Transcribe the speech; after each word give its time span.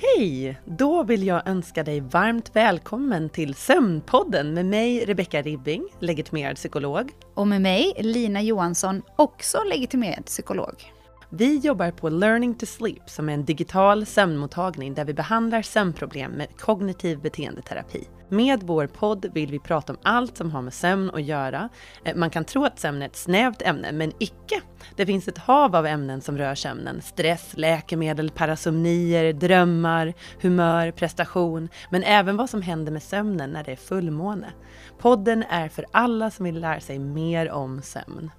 Hej! 0.00 0.58
Då 0.64 1.02
vill 1.02 1.26
jag 1.26 1.48
önska 1.48 1.84
dig 1.84 2.00
varmt 2.00 2.56
välkommen 2.56 3.28
till 3.28 3.54
Sömnpodden 3.54 4.54
med 4.54 4.66
mig 4.66 5.04
Rebecka 5.04 5.42
Ribbing, 5.42 5.88
legitimerad 6.00 6.56
psykolog. 6.56 7.10
Och 7.34 7.46
med 7.46 7.60
mig 7.62 7.92
Lina 7.98 8.42
Johansson, 8.42 9.02
också 9.16 9.58
legitimerad 9.68 10.26
psykolog. 10.26 10.97
Vi 11.30 11.58
jobbar 11.58 11.90
på 11.90 12.08
Learning 12.08 12.54
to 12.54 12.66
Sleep 12.66 13.10
som 13.10 13.28
är 13.28 13.34
en 13.34 13.44
digital 13.44 14.06
sömnmottagning 14.06 14.94
där 14.94 15.04
vi 15.04 15.14
behandlar 15.14 15.62
sömnproblem 15.62 16.32
med 16.32 16.56
kognitiv 16.58 17.20
beteendeterapi. 17.20 18.08
Med 18.28 18.62
vår 18.62 18.86
podd 18.86 19.26
vill 19.34 19.50
vi 19.50 19.58
prata 19.58 19.92
om 19.92 19.98
allt 20.02 20.36
som 20.36 20.50
har 20.50 20.62
med 20.62 20.74
sömn 20.74 21.10
att 21.14 21.22
göra. 21.22 21.68
Eh, 22.04 22.16
man 22.16 22.30
kan 22.30 22.44
tro 22.44 22.64
att 22.64 22.78
sömn 22.78 23.02
är 23.02 23.06
ett 23.06 23.16
snävt 23.16 23.62
ämne, 23.62 23.92
men 23.92 24.12
icke. 24.18 24.60
Det 24.96 25.06
finns 25.06 25.28
ett 25.28 25.38
hav 25.38 25.76
av 25.76 25.86
ämnen 25.86 26.20
som 26.20 26.38
rör 26.38 26.54
sömnen. 26.54 27.02
Stress, 27.02 27.52
läkemedel, 27.56 28.30
parasomnier, 28.30 29.32
drömmar, 29.32 30.14
humör, 30.40 30.90
prestation, 30.90 31.68
men 31.90 32.02
även 32.02 32.36
vad 32.36 32.50
som 32.50 32.62
händer 32.62 32.92
med 32.92 33.02
sömnen 33.02 33.50
när 33.50 33.64
det 33.64 33.72
är 33.72 33.76
fullmåne. 33.76 34.52
Podden 34.98 35.42
är 35.42 35.68
för 35.68 35.86
alla 35.92 36.30
som 36.30 36.44
vill 36.44 36.60
lära 36.60 36.80
sig 36.80 36.98
mer 36.98 37.50
om 37.50 37.82
sömn. 37.82 38.30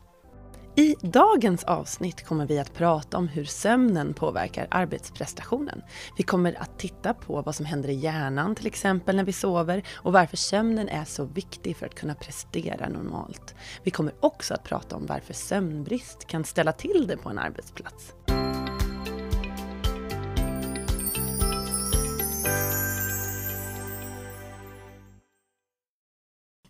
I 0.79 0.95
dagens 1.01 1.63
avsnitt 1.63 2.25
kommer 2.25 2.45
vi 2.45 2.59
att 2.59 2.73
prata 2.73 3.17
om 3.17 3.27
hur 3.27 3.45
sömnen 3.45 4.13
påverkar 4.13 4.67
arbetsprestationen. 4.71 5.81
Vi 6.17 6.23
kommer 6.23 6.61
att 6.61 6.79
titta 6.79 7.13
på 7.13 7.41
vad 7.41 7.55
som 7.55 7.65
händer 7.65 7.89
i 7.89 7.93
hjärnan 7.93 8.55
till 8.55 8.67
exempel 8.67 9.15
när 9.15 9.23
vi 9.23 9.34
sover 9.34 9.84
och 9.95 10.13
varför 10.13 10.37
sömnen 10.37 10.89
är 10.89 11.05
så 11.05 11.25
viktig 11.25 11.77
för 11.77 11.85
att 11.85 11.95
kunna 11.95 12.15
prestera 12.15 12.89
normalt. 12.89 13.55
Vi 13.84 13.91
kommer 13.91 14.13
också 14.20 14.53
att 14.53 14.63
prata 14.63 14.95
om 14.95 15.05
varför 15.05 15.34
sömnbrist 15.34 16.27
kan 16.27 16.43
ställa 16.43 16.71
till 16.71 17.07
det 17.07 17.17
på 17.17 17.29
en 17.29 17.39
arbetsplats. 17.39 18.13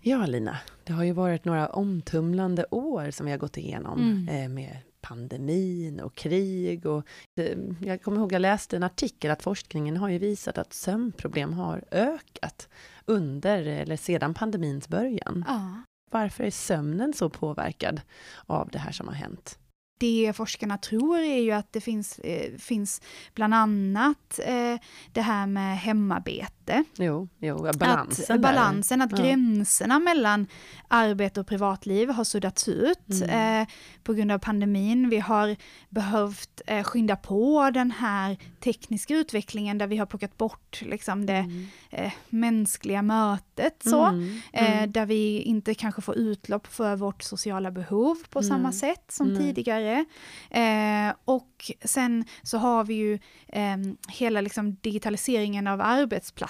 Ja, 0.01 0.25
Lina, 0.25 0.57
det 0.83 0.93
har 0.93 1.03
ju 1.03 1.11
varit 1.11 1.45
några 1.45 1.67
omtumlande 1.67 2.65
år 2.71 3.11
som 3.11 3.25
vi 3.25 3.31
har 3.31 3.39
gått 3.39 3.57
igenom 3.57 3.99
mm. 3.99 4.43
eh, 4.43 4.49
med 4.49 4.77
pandemin 5.01 5.99
och 5.99 6.15
krig. 6.15 6.85
Och, 6.85 7.07
eh, 7.39 7.57
jag 7.81 8.01
kommer 8.01 8.17
ihåg 8.17 8.33
jag 8.33 8.41
läste 8.41 8.75
en 8.75 8.83
artikel 8.83 9.31
att 9.31 9.43
forskningen 9.43 9.97
har 9.97 10.09
ju 10.09 10.17
visat 10.17 10.57
att 10.57 10.73
sömnproblem 10.73 11.53
har 11.53 11.83
ökat 11.91 12.69
under 13.05 13.65
eller 13.65 13.97
sedan 13.97 14.33
pandemins 14.33 14.87
början. 14.87 15.45
Ja. 15.47 15.81
Varför 16.11 16.43
är 16.43 16.51
sömnen 16.51 17.13
så 17.13 17.29
påverkad 17.29 18.01
av 18.45 18.69
det 18.69 18.79
här 18.79 18.91
som 18.91 19.07
har 19.07 19.15
hänt? 19.15 19.59
det 19.99 20.33
forskarna 20.35 20.77
tror 20.77 21.19
är 21.19 21.39
ju 21.39 21.51
att 21.51 21.73
det 21.73 21.81
finns, 21.81 22.19
eh, 22.19 22.57
finns 22.57 23.01
bland 23.33 23.53
annat 23.53 24.39
eh, 24.45 24.75
det 25.11 25.21
här 25.21 25.47
med 25.47 25.79
hemarbete. 25.79 26.58
Jo, 26.97 27.27
jo 27.39 27.71
balansen. 27.79 28.35
Att, 28.35 28.41
balansen, 28.41 29.01
att 29.01 29.11
ja. 29.11 29.17
gränserna 29.17 29.99
mellan 29.99 30.47
arbete 30.87 31.39
och 31.39 31.47
privatliv 31.47 32.09
har 32.09 32.23
suddats 32.23 32.67
ut 32.67 33.09
mm. 33.09 33.61
eh, 33.61 33.67
på 34.03 34.13
grund 34.13 34.31
av 34.31 34.39
pandemin. 34.39 35.09
Vi 35.09 35.19
har 35.19 35.55
behövt 35.89 36.61
eh, 36.67 36.83
skynda 36.83 37.15
på 37.15 37.69
den 37.73 37.91
här 37.91 38.37
tekniska 38.59 39.15
utvecklingen 39.15 39.77
där 39.77 39.87
vi 39.87 39.97
har 39.97 40.05
plockat 40.05 40.37
bort 40.37 40.81
liksom, 40.81 41.25
det 41.25 41.33
mm. 41.33 41.67
Eh, 41.91 42.11
mänskliga 42.29 43.01
mötet. 43.01 43.83
Så, 43.83 44.05
mm. 44.05 44.41
Eh, 44.53 44.77
mm. 44.77 44.91
där 44.91 45.05
vi 45.05 45.41
inte 45.41 45.73
kanske 45.73 46.01
får 46.01 46.17
utlopp 46.17 46.67
för 46.67 46.95
vårt 46.95 47.23
sociala 47.23 47.71
behov 47.71 48.17
på 48.29 48.43
samma 48.43 48.71
sätt 48.71 49.05
som 49.11 49.37
tidigare 49.37 49.89
vidare. 49.89 50.05
Eh, 50.49 51.13
och 51.25 51.71
sen 51.83 52.25
så 52.43 52.57
har 52.57 52.83
vi 52.83 52.93
ju 52.93 53.13
eh, 53.47 53.77
hela 54.07 54.41
liksom 54.41 54.75
digitaliseringen 54.81 55.67
av 55.67 55.81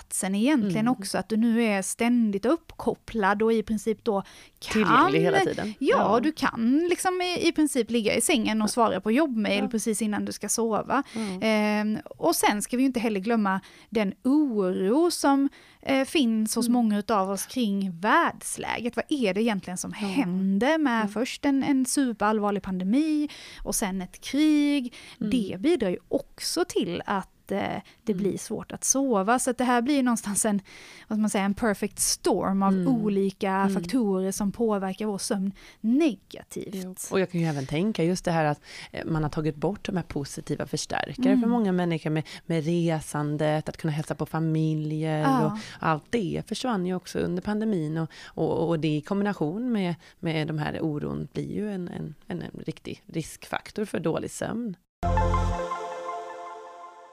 arbetsplatsen 0.10 0.36
egentligen 0.36 0.88
mm. 0.88 0.92
också, 0.92 1.18
att 1.18 1.30
du 1.30 1.38
nu 1.38 1.64
är 1.64 1.82
ständigt 1.82 2.46
uppkopplad 2.46 3.42
och 3.42 3.54
i 3.54 3.64
princip 3.64 4.04
då 4.04 4.24
kan... 4.60 4.74
Tillgänglig 4.74 5.20
hela 5.20 5.40
tiden. 5.40 5.74
Ja, 5.80 6.14
ja. 6.14 6.20
du 6.20 6.32
kan 6.32 6.88
liksom 6.90 7.22
i, 7.22 7.48
i 7.48 7.52
princip 7.52 7.92
ligga 7.92 8.16
i 8.16 8.22
sängen 8.22 8.62
och 8.62 8.70
svara 8.70 9.02
på 9.02 9.12
jobbmail 9.12 9.64
ja. 9.64 9.68
precis 9.68 10.02
innan 10.02 10.26
du 10.26 10.32
ska 10.32 10.50
sova. 10.50 11.04
Mm. 11.16 11.96
Eh, 11.96 12.02
och 12.18 12.36
sen 12.36 12.62
ska 12.62 12.78
vi 12.78 12.84
inte 12.84 13.00
heller 13.00 13.20
glömma 13.20 13.62
den 13.90 14.14
oro 14.24 15.12
som 15.12 15.50
eh, 15.82 16.06
finns 16.06 16.56
hos 16.56 16.68
mm. 16.68 16.74
många 16.74 17.04
av 17.10 17.30
oss 17.30 17.46
kring 17.46 18.00
världsläget. 18.00 18.96
Vad 18.96 19.06
är 19.10 19.34
det 19.34 19.42
egentligen 19.42 19.78
som 19.78 19.94
ja. 20.02 20.08
händer 20.08 20.78
med 20.78 21.02
mm. 21.02 21.10
först 21.10 21.46
en, 21.46 21.64
en 21.64 21.86
superallvarlig 21.86 22.64
pandemi 22.64 23.30
och 23.64 23.76
sen 23.76 24.02
ett 24.02 24.22
krig. 24.22 24.94
Mm. 25.20 25.32
Det 25.32 25.60
bidrar 25.60 25.90
ju 25.90 25.98
också 26.10 26.66
till 26.66 27.02
att 27.06 27.39
det 27.50 28.12
mm. 28.12 28.24
blir 28.24 28.38
svårt 28.38 28.72
att 28.72 28.84
sova. 28.84 29.40
Så 29.40 29.50
att 29.50 29.58
det 29.58 29.64
här 29.64 29.82
blir 29.82 30.04
någonstans 30.04 30.46
en, 30.46 30.62
vad 31.08 31.20
man 31.20 31.30
säga, 31.30 31.44
en 31.44 31.54
perfect 31.54 32.00
storm 32.00 32.64
av 32.64 32.74
mm. 32.74 32.88
olika 32.88 33.52
mm. 33.52 33.74
faktorer 33.74 34.32
som 34.32 34.52
påverkar 34.52 35.06
vår 35.06 35.18
sömn 35.18 35.52
negativt. 35.82 36.76
Jo. 36.84 36.96
Och 37.12 37.20
jag 37.20 37.32
kan 37.32 37.42
ju 37.42 37.48
även 37.48 37.66
tänka 37.66 38.04
just 38.04 38.26
det 38.26 38.32
här 38.32 38.46
att 38.46 38.62
eh, 38.92 39.06
man 39.06 39.24
har 39.24 39.30
tagit 39.30 39.56
bort 39.56 39.86
de 39.86 39.96
här 39.96 40.04
positiva 40.04 40.66
förstärkare 40.66 41.24
för 41.24 41.30
mm. 41.30 41.50
många 41.50 41.72
människor 41.72 42.10
med, 42.10 42.24
med 42.46 42.66
resandet, 42.66 43.70
att 43.70 43.78
kunna 43.78 43.94
hälsa 43.94 44.16
på 44.16 44.26
familjer 44.26 45.20
ja. 45.20 45.46
och 45.46 45.58
allt 45.80 46.04
det 46.10 46.44
försvann 46.48 46.86
ju 46.86 46.96
också 46.96 47.20
under 47.20 47.42
pandemin 47.42 47.98
och, 47.98 48.10
och, 48.26 48.70
och 48.70 48.80
det 48.80 48.88
i 48.88 49.02
kombination 49.02 49.72
med, 49.72 49.96
med 50.20 50.48
de 50.48 50.58
här 50.58 50.82
oron 50.82 51.28
blir 51.34 51.52
ju 51.52 51.72
en, 51.72 51.88
en, 51.88 52.16
en, 52.28 52.42
en 52.42 52.64
riktig 52.66 53.04
riskfaktor 53.06 53.86
för 53.86 54.00
dålig 54.00 54.32
sömn. 54.32 54.76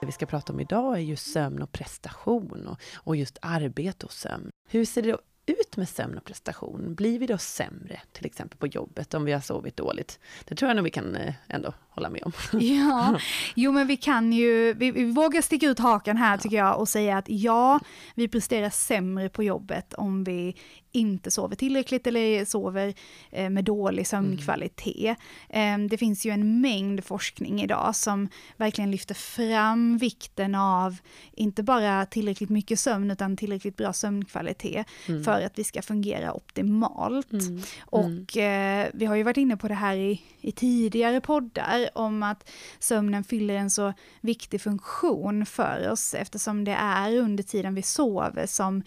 Det 0.00 0.06
vi 0.06 0.12
ska 0.12 0.26
prata 0.26 0.52
om 0.52 0.60
idag 0.60 0.96
är 0.96 1.00
ju 1.00 1.16
sömn 1.16 1.62
och 1.62 1.72
prestation 1.72 2.66
och, 2.66 2.80
och 2.94 3.16
just 3.16 3.38
arbete 3.42 4.06
och 4.06 4.12
sömn. 4.12 4.50
Hur 4.68 4.84
ser 4.84 5.02
det 5.02 5.16
ut 5.46 5.76
med 5.76 5.88
sömn 5.88 6.18
och 6.18 6.24
prestation? 6.24 6.94
Blir 6.94 7.18
vi 7.18 7.26
då 7.26 7.38
sämre, 7.38 8.00
till 8.12 8.26
exempel 8.26 8.58
på 8.58 8.66
jobbet, 8.66 9.14
om 9.14 9.24
vi 9.24 9.32
har 9.32 9.40
sovit 9.40 9.76
dåligt? 9.76 10.18
Det 10.44 10.54
tror 10.54 10.68
jag 10.68 10.76
nog 10.76 10.84
vi 10.84 10.90
kan 10.90 11.16
eh, 11.16 11.34
ändå 11.48 11.74
hålla 11.88 12.10
med 12.10 12.22
om. 12.22 12.32
Ja, 12.60 13.18
jo 13.54 13.72
men 13.72 13.86
vi 13.86 13.96
kan 13.96 14.32
ju, 14.32 14.72
vi, 14.72 14.90
vi 14.90 15.04
vågar 15.04 15.42
sticka 15.42 15.66
ut 15.66 15.78
hakan 15.78 16.16
här 16.16 16.38
tycker 16.38 16.56
jag 16.56 16.80
och 16.80 16.88
säga 16.88 17.18
att 17.18 17.28
ja, 17.28 17.80
vi 18.14 18.28
presterar 18.28 18.70
sämre 18.70 19.28
på 19.28 19.42
jobbet 19.42 19.94
om 19.94 20.24
vi 20.24 20.56
inte 20.96 21.30
sover 21.30 21.56
tillräckligt 21.56 22.06
eller 22.06 22.44
sover 22.44 22.94
eh, 23.30 23.50
med 23.50 23.64
dålig 23.64 24.06
sömnkvalitet. 24.06 25.18
Mm. 25.48 25.88
Det 25.88 25.98
finns 25.98 26.26
ju 26.26 26.30
en 26.30 26.60
mängd 26.60 27.04
forskning 27.04 27.62
idag 27.62 27.96
som 27.96 28.28
verkligen 28.56 28.90
lyfter 28.90 29.14
fram 29.14 29.98
vikten 29.98 30.54
av 30.54 30.96
inte 31.32 31.62
bara 31.62 32.06
tillräckligt 32.06 32.50
mycket 32.50 32.78
sömn 32.78 33.10
utan 33.10 33.36
tillräckligt 33.36 33.76
bra 33.76 33.92
sömnkvalitet 33.92 34.86
mm. 35.08 35.24
för 35.24 35.40
att 35.42 35.58
vi 35.58 35.64
ska 35.64 35.82
fungera 35.82 36.32
optimalt. 36.32 37.32
Mm. 37.32 37.62
Och 37.80 38.36
eh, 38.36 38.88
vi 38.94 39.06
har 39.06 39.16
ju 39.16 39.22
varit 39.22 39.36
inne 39.36 39.56
på 39.56 39.68
det 39.68 39.74
här 39.74 39.96
i, 39.96 40.22
i 40.40 40.52
tidigare 40.52 41.20
poddar 41.20 41.88
om 41.94 42.22
att 42.22 42.50
sömnen 42.78 43.24
fyller 43.24 43.54
en 43.54 43.70
så 43.70 43.92
viktig 44.20 44.60
funktion 44.60 45.46
för 45.46 45.90
oss 45.90 46.14
eftersom 46.14 46.64
det 46.64 46.72
är 46.72 47.18
under 47.18 47.42
tiden 47.42 47.74
vi 47.74 47.82
sover 47.82 48.46
som 48.46 48.82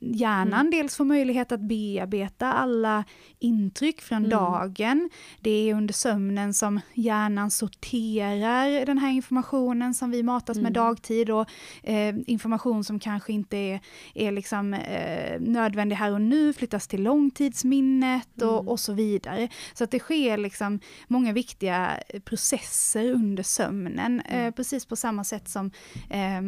hjärnan 0.00 0.60
mm. 0.60 0.70
dels 0.70 0.96
får 0.96 1.04
möjlighet 1.04 1.51
att 1.52 1.60
bearbeta 1.60 2.52
alla 2.52 3.04
intryck 3.38 4.00
från 4.00 4.18
mm. 4.18 4.30
dagen. 4.30 5.10
Det 5.40 5.50
är 5.50 5.74
under 5.74 5.94
sömnen 5.94 6.54
som 6.54 6.80
hjärnan 6.94 7.50
sorterar 7.50 8.86
den 8.86 8.98
här 8.98 9.10
informationen 9.10 9.94
som 9.94 10.10
vi 10.10 10.22
matas 10.22 10.56
mm. 10.56 10.62
med 10.62 10.72
dagtid 10.72 11.30
och 11.30 11.48
eh, 11.82 12.14
information 12.26 12.84
som 12.84 12.98
kanske 12.98 13.32
inte 13.32 13.56
är, 13.56 13.80
är 14.14 14.32
liksom, 14.32 14.74
eh, 14.74 15.40
nödvändig 15.40 15.96
här 15.96 16.12
och 16.12 16.20
nu 16.20 16.52
flyttas 16.52 16.88
till 16.88 17.02
långtidsminnet 17.02 18.42
och, 18.42 18.58
mm. 18.58 18.68
och 18.68 18.80
så 18.80 18.92
vidare. 18.92 19.48
Så 19.74 19.84
att 19.84 19.90
det 19.90 19.98
sker 19.98 20.38
liksom 20.38 20.80
många 21.08 21.32
viktiga 21.32 21.90
processer 22.24 23.10
under 23.10 23.42
sömnen, 23.42 24.20
eh, 24.20 24.40
mm. 24.40 24.52
precis 24.52 24.86
på 24.86 24.96
samma 24.96 25.24
sätt 25.24 25.48
som 25.48 25.70
eh, 26.10 26.42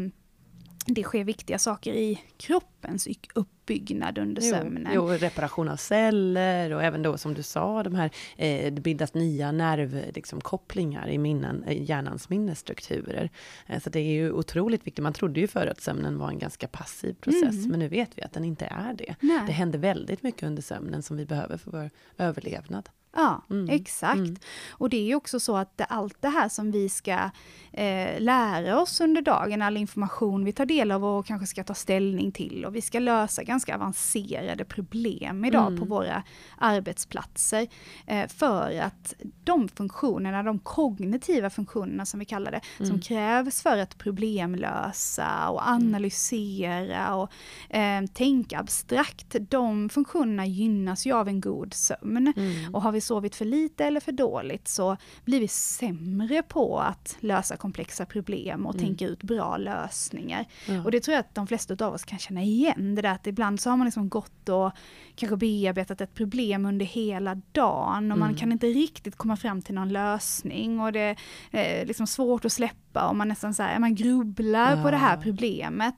det 0.86 1.02
sker 1.02 1.24
viktiga 1.24 1.58
saker 1.58 1.92
i 1.92 2.20
kroppens 2.36 3.08
uppbyggnad 3.34 4.18
under 4.18 4.42
jo, 4.42 4.50
sömnen. 4.50 4.92
Jo, 4.94 5.08
reparation 5.08 5.68
av 5.68 5.76
celler 5.76 6.70
och 6.70 6.82
även 6.82 7.02
då 7.02 7.18
som 7.18 7.34
du 7.34 7.42
sa, 7.42 7.82
de 7.82 7.94
här, 7.94 8.10
eh, 8.36 8.72
det 8.72 8.80
bildas 8.80 9.14
nya 9.14 9.52
nervkopplingar 9.52 11.00
liksom, 11.00 11.14
i 11.14 11.18
minnen, 11.18 11.68
i 11.68 11.84
hjärnans 11.84 12.28
minnesstrukturer. 12.28 13.30
Eh, 13.66 13.80
så 13.80 13.90
det 13.90 14.00
är 14.00 14.12
ju 14.12 14.32
otroligt 14.32 14.86
viktigt. 14.86 15.02
Man 15.02 15.12
trodde 15.12 15.40
ju 15.40 15.48
förr 15.48 15.66
att 15.66 15.80
sömnen 15.80 16.18
var 16.18 16.28
en 16.28 16.38
ganska 16.38 16.68
passiv 16.68 17.14
process, 17.14 17.54
mm. 17.54 17.70
men 17.70 17.80
nu 17.80 17.88
vet 17.88 18.18
vi 18.18 18.22
att 18.22 18.32
den 18.32 18.44
inte 18.44 18.66
är 18.66 18.94
det. 18.94 19.16
Nej. 19.20 19.42
Det 19.46 19.52
händer 19.52 19.78
väldigt 19.78 20.22
mycket 20.22 20.42
under 20.42 20.62
sömnen 20.62 21.02
som 21.02 21.16
vi 21.16 21.26
behöver 21.26 21.56
för 21.56 21.70
vår 21.70 21.90
överlevnad. 22.18 22.88
Ja, 23.14 23.42
mm. 23.50 23.68
exakt. 23.68 24.18
Mm. 24.18 24.36
Och 24.70 24.90
det 24.90 24.96
är 24.96 25.04
ju 25.04 25.14
också 25.14 25.40
så 25.40 25.56
att 25.56 25.78
det, 25.78 25.84
allt 25.84 26.22
det 26.22 26.28
här 26.28 26.48
som 26.48 26.70
vi 26.70 26.88
ska 26.88 27.30
eh, 27.72 28.20
lära 28.20 28.80
oss 28.80 29.00
under 29.00 29.22
dagen, 29.22 29.62
all 29.62 29.76
information 29.76 30.44
vi 30.44 30.52
tar 30.52 30.66
del 30.66 30.92
av 30.92 31.04
och 31.04 31.26
kanske 31.26 31.46
ska 31.46 31.64
ta 31.64 31.74
ställning 31.74 32.32
till 32.32 32.64
och 32.64 32.76
vi 32.76 32.82
ska 32.82 32.98
lösa 32.98 33.42
ganska 33.42 33.74
avancerade 33.74 34.64
problem 34.64 35.44
idag 35.44 35.66
mm. 35.66 35.80
på 35.80 35.84
våra 35.84 36.22
arbetsplatser. 36.58 37.66
Eh, 38.06 38.28
för 38.28 38.80
att 38.80 39.14
de 39.44 39.68
funktionerna, 39.68 40.42
de 40.42 40.58
kognitiva 40.58 41.50
funktionerna 41.50 42.06
som 42.06 42.20
vi 42.20 42.26
kallar 42.26 42.50
det, 42.50 42.60
som 42.76 42.86
mm. 42.86 43.00
krävs 43.00 43.62
för 43.62 43.78
att 43.78 43.98
problemlösa 43.98 45.48
och 45.48 45.66
mm. 45.68 45.74
analysera 45.74 47.14
och 47.14 47.30
eh, 47.76 48.04
tänka 48.06 48.58
abstrakt, 48.58 49.36
de 49.40 49.88
funktionerna 49.88 50.46
gynnas 50.46 51.06
ju 51.06 51.12
av 51.12 51.28
en 51.28 51.40
god 51.40 51.74
sömn. 51.74 52.32
Mm. 52.36 52.74
Och 52.74 52.82
har 52.82 52.92
vi 52.92 53.00
sovit 53.04 53.36
för 53.36 53.44
lite 53.44 53.84
eller 53.84 54.00
för 54.00 54.12
dåligt 54.12 54.68
så 54.68 54.96
blir 55.24 55.40
vi 55.40 55.48
sämre 55.48 56.42
på 56.42 56.78
att 56.78 57.16
lösa 57.20 57.56
komplexa 57.56 58.06
problem 58.06 58.66
och 58.66 58.74
mm. 58.74 58.86
tänka 58.86 59.06
ut 59.06 59.22
bra 59.22 59.56
lösningar. 59.56 60.44
Ja. 60.68 60.84
Och 60.84 60.90
det 60.90 61.00
tror 61.00 61.12
jag 61.12 61.20
att 61.20 61.34
de 61.34 61.46
flesta 61.46 61.86
av 61.86 61.94
oss 61.94 62.04
kan 62.04 62.18
känna 62.18 62.42
igen, 62.42 62.94
det 62.94 63.02
där 63.02 63.12
att 63.12 63.26
ibland 63.26 63.60
så 63.60 63.70
har 63.70 63.76
man 63.76 63.84
liksom 63.84 64.08
gått 64.08 64.48
och 64.48 64.72
kanske 65.14 65.36
bearbetat 65.36 66.00
ett 66.00 66.14
problem 66.14 66.66
under 66.66 66.86
hela 66.86 67.34
dagen 67.34 68.12
och 68.12 68.16
mm. 68.16 68.18
man 68.18 68.34
kan 68.34 68.52
inte 68.52 68.66
riktigt 68.66 69.16
komma 69.16 69.36
fram 69.36 69.62
till 69.62 69.74
någon 69.74 69.88
lösning 69.88 70.80
och 70.80 70.92
det 70.92 71.16
är 71.50 71.86
liksom 71.86 72.06
svårt 72.06 72.44
att 72.44 72.52
släppa 72.52 72.83
och 73.02 73.16
man 73.16 73.28
nästan 73.28 73.54
så 73.54 73.62
här, 73.62 73.78
man 73.78 73.94
grubblar 73.94 74.76
ja. 74.76 74.82
på 74.82 74.90
det 74.90 74.96
här 74.96 75.16
problemet. 75.16 75.94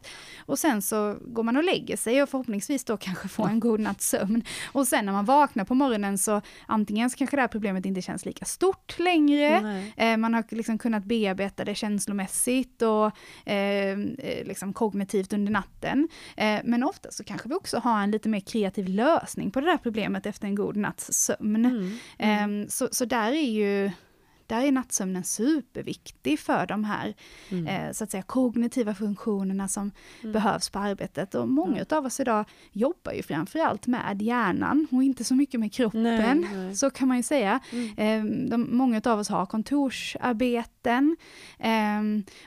Och 0.46 0.58
sen 0.58 0.82
så 0.82 1.16
går 1.20 1.42
man 1.42 1.56
och 1.56 1.64
lägger 1.64 1.96
sig 1.96 2.22
och 2.22 2.28
förhoppningsvis 2.28 2.84
då 2.84 2.96
kanske 2.96 3.28
får 3.28 3.48
en 3.48 3.60
god 3.60 3.80
natts 3.80 4.08
sömn. 4.08 4.42
Och 4.72 4.88
sen 4.88 5.06
när 5.06 5.12
man 5.12 5.24
vaknar 5.24 5.64
på 5.64 5.74
morgonen 5.74 6.18
så 6.18 6.40
antingen 6.66 7.10
så 7.10 7.16
kanske 7.16 7.36
det 7.36 7.40
här 7.40 7.48
problemet 7.48 7.86
inte 7.86 8.02
känns 8.02 8.24
lika 8.24 8.44
stort 8.44 8.98
längre, 8.98 9.82
eh, 9.96 10.16
man 10.16 10.34
har 10.34 10.44
liksom 10.48 10.78
kunnat 10.78 11.04
bearbeta 11.04 11.64
det 11.64 11.74
känslomässigt 11.74 12.82
och 12.82 13.06
eh, 13.48 13.90
eh, 14.18 14.44
liksom 14.44 14.72
kognitivt 14.72 15.32
under 15.32 15.52
natten. 15.52 16.08
Eh, 16.36 16.60
men 16.64 16.82
ofta 16.82 17.10
så 17.10 17.24
kanske 17.24 17.48
vi 17.48 17.54
också 17.54 17.78
har 17.78 18.02
en 18.02 18.10
lite 18.10 18.28
mer 18.28 18.40
kreativ 18.40 18.88
lösning 18.88 19.50
på 19.50 19.60
det 19.60 19.66
där 19.66 19.76
problemet 19.76 20.26
efter 20.26 20.46
en 20.46 20.54
god 20.54 20.76
natts 20.76 21.12
sömn. 21.12 21.64
Mm. 21.64 21.98
Mm. 22.18 22.68
Så, 22.68 22.88
så 22.92 23.04
där 23.04 23.32
är 23.32 23.50
ju 23.50 23.90
där 24.48 24.62
är 24.62 24.72
nattsömnen 24.72 25.24
superviktig 25.24 26.40
för 26.40 26.66
de 26.66 26.84
här 26.84 27.14
mm. 27.48 27.66
eh, 27.66 27.92
så 27.92 28.04
att 28.04 28.10
säga, 28.10 28.22
kognitiva 28.22 28.94
funktionerna 28.94 29.68
som 29.68 29.90
mm. 30.20 30.32
behövs 30.32 30.70
på 30.70 30.78
arbetet. 30.78 31.34
Och 31.34 31.48
många 31.48 31.76
mm. 31.76 31.86
av 31.90 32.06
oss 32.06 32.20
idag 32.20 32.44
jobbar 32.72 33.12
ju 33.12 33.22
framförallt 33.22 33.86
med 33.86 34.22
hjärnan 34.22 34.86
och 34.90 35.02
inte 35.02 35.24
så 35.24 35.34
mycket 35.34 35.60
med 35.60 35.72
kroppen, 35.72 36.02
nej, 36.02 36.48
nej. 36.54 36.76
så 36.76 36.90
kan 36.90 37.08
man 37.08 37.16
ju 37.16 37.22
säga. 37.22 37.60
Eh, 37.96 38.24
de, 38.24 38.68
många 38.70 39.00
av 39.04 39.18
oss 39.18 39.28
har 39.28 39.46
kontorsarbeten 39.46 41.16
eh, 41.58 42.00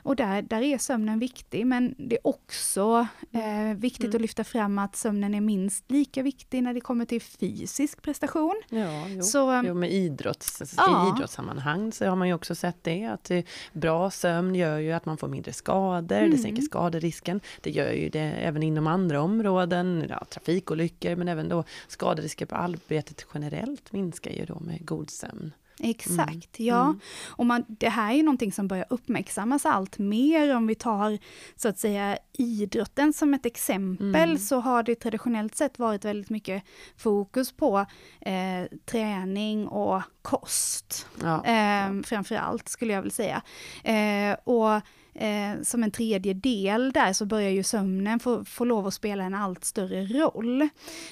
och 0.03 0.15
där, 0.15 0.41
där 0.41 0.61
är 0.61 0.77
sömnen 0.77 1.19
viktig, 1.19 1.67
men 1.67 1.95
det 1.97 2.15
är 2.15 2.27
också 2.27 3.07
eh, 3.31 3.77
viktigt 3.77 4.05
mm. 4.05 4.15
att 4.15 4.21
lyfta 4.21 4.43
fram 4.43 4.79
att 4.79 4.95
sömnen 4.95 5.33
är 5.33 5.41
minst 5.41 5.91
lika 5.91 6.23
viktig 6.23 6.63
när 6.63 6.73
det 6.73 6.81
kommer 6.81 7.05
till 7.05 7.21
fysisk 7.21 8.01
prestation. 8.01 8.61
Ja, 8.69 9.07
jo. 9.07 9.21
Så, 9.23 9.61
jo 9.65 9.73
med 9.73 9.91
idrotts, 9.91 10.73
ja. 10.77 11.07
i 11.07 11.17
idrottssammanhang 11.17 11.88
så 11.91 12.05
har 12.05 12.15
man 12.15 12.27
ju 12.27 12.33
också 12.33 12.55
sett 12.55 12.83
det, 12.83 13.05
att 13.05 13.31
bra 13.73 14.11
sömn 14.11 14.55
gör 14.55 14.77
ju 14.77 14.91
att 14.91 15.05
man 15.05 15.17
får 15.17 15.27
mindre 15.27 15.53
skador, 15.53 16.17
mm. 16.17 16.31
det 16.31 16.37
sänker 16.37 16.61
skaderisken. 16.61 17.41
Det 17.61 17.71
gör 17.71 17.91
ju 17.91 18.09
det 18.09 18.19
även 18.19 18.63
inom 18.63 18.87
andra 18.87 19.21
områden, 19.21 20.05
ja, 20.09 20.25
trafikolyckor, 20.29 21.15
men 21.15 21.27
även 21.27 21.49
då 21.49 21.63
skaderisker 21.87 22.45
på 22.45 22.55
arbetet 22.55 23.25
generellt 23.33 23.91
minskar 23.91 24.31
ju 24.31 24.45
då 24.45 24.59
med 24.59 24.85
god 24.85 25.09
sömn. 25.09 25.51
Exakt, 25.79 26.59
mm. 26.59 26.67
ja. 26.67 26.83
Mm. 26.83 26.99
Och 27.27 27.45
man, 27.45 27.65
det 27.67 27.89
här 27.89 28.11
är 28.11 28.15
ju 28.15 28.23
någonting 28.23 28.51
som 28.51 28.67
börjar 28.67 28.85
uppmärksammas 28.89 29.65
allt 29.65 29.97
mer 29.97 30.55
om 30.55 30.67
vi 30.67 30.75
tar 30.75 31.17
så 31.55 31.69
att 31.69 31.79
säga 31.79 32.17
idrotten 32.33 33.13
som 33.13 33.33
ett 33.33 33.45
exempel 33.45 34.29
mm. 34.29 34.37
så 34.37 34.59
har 34.59 34.83
det 34.83 34.95
traditionellt 34.95 35.55
sett 35.55 35.79
varit 35.79 36.05
väldigt 36.05 36.29
mycket 36.29 36.63
fokus 36.97 37.51
på 37.51 37.85
eh, 38.21 38.77
träning 38.85 39.67
och 39.67 40.01
kost. 40.21 41.07
Ja. 41.21 41.45
Eh, 41.45 42.01
framförallt 42.03 42.69
skulle 42.69 42.93
jag 42.93 43.01
vilja 43.01 43.13
säga. 43.13 43.41
Eh, 43.83 44.37
och 44.43 44.81
eh, 45.19 45.61
som 45.61 45.83
en 45.83 45.91
tredje 45.91 46.33
del 46.33 46.91
där 46.91 47.13
så 47.13 47.25
börjar 47.25 47.49
ju 47.49 47.63
sömnen 47.63 48.19
få, 48.19 48.45
få 48.45 48.65
lov 48.65 48.87
att 48.87 48.93
spela 48.93 49.23
en 49.23 49.35
allt 49.35 49.65
större 49.65 50.05
roll. 50.05 50.61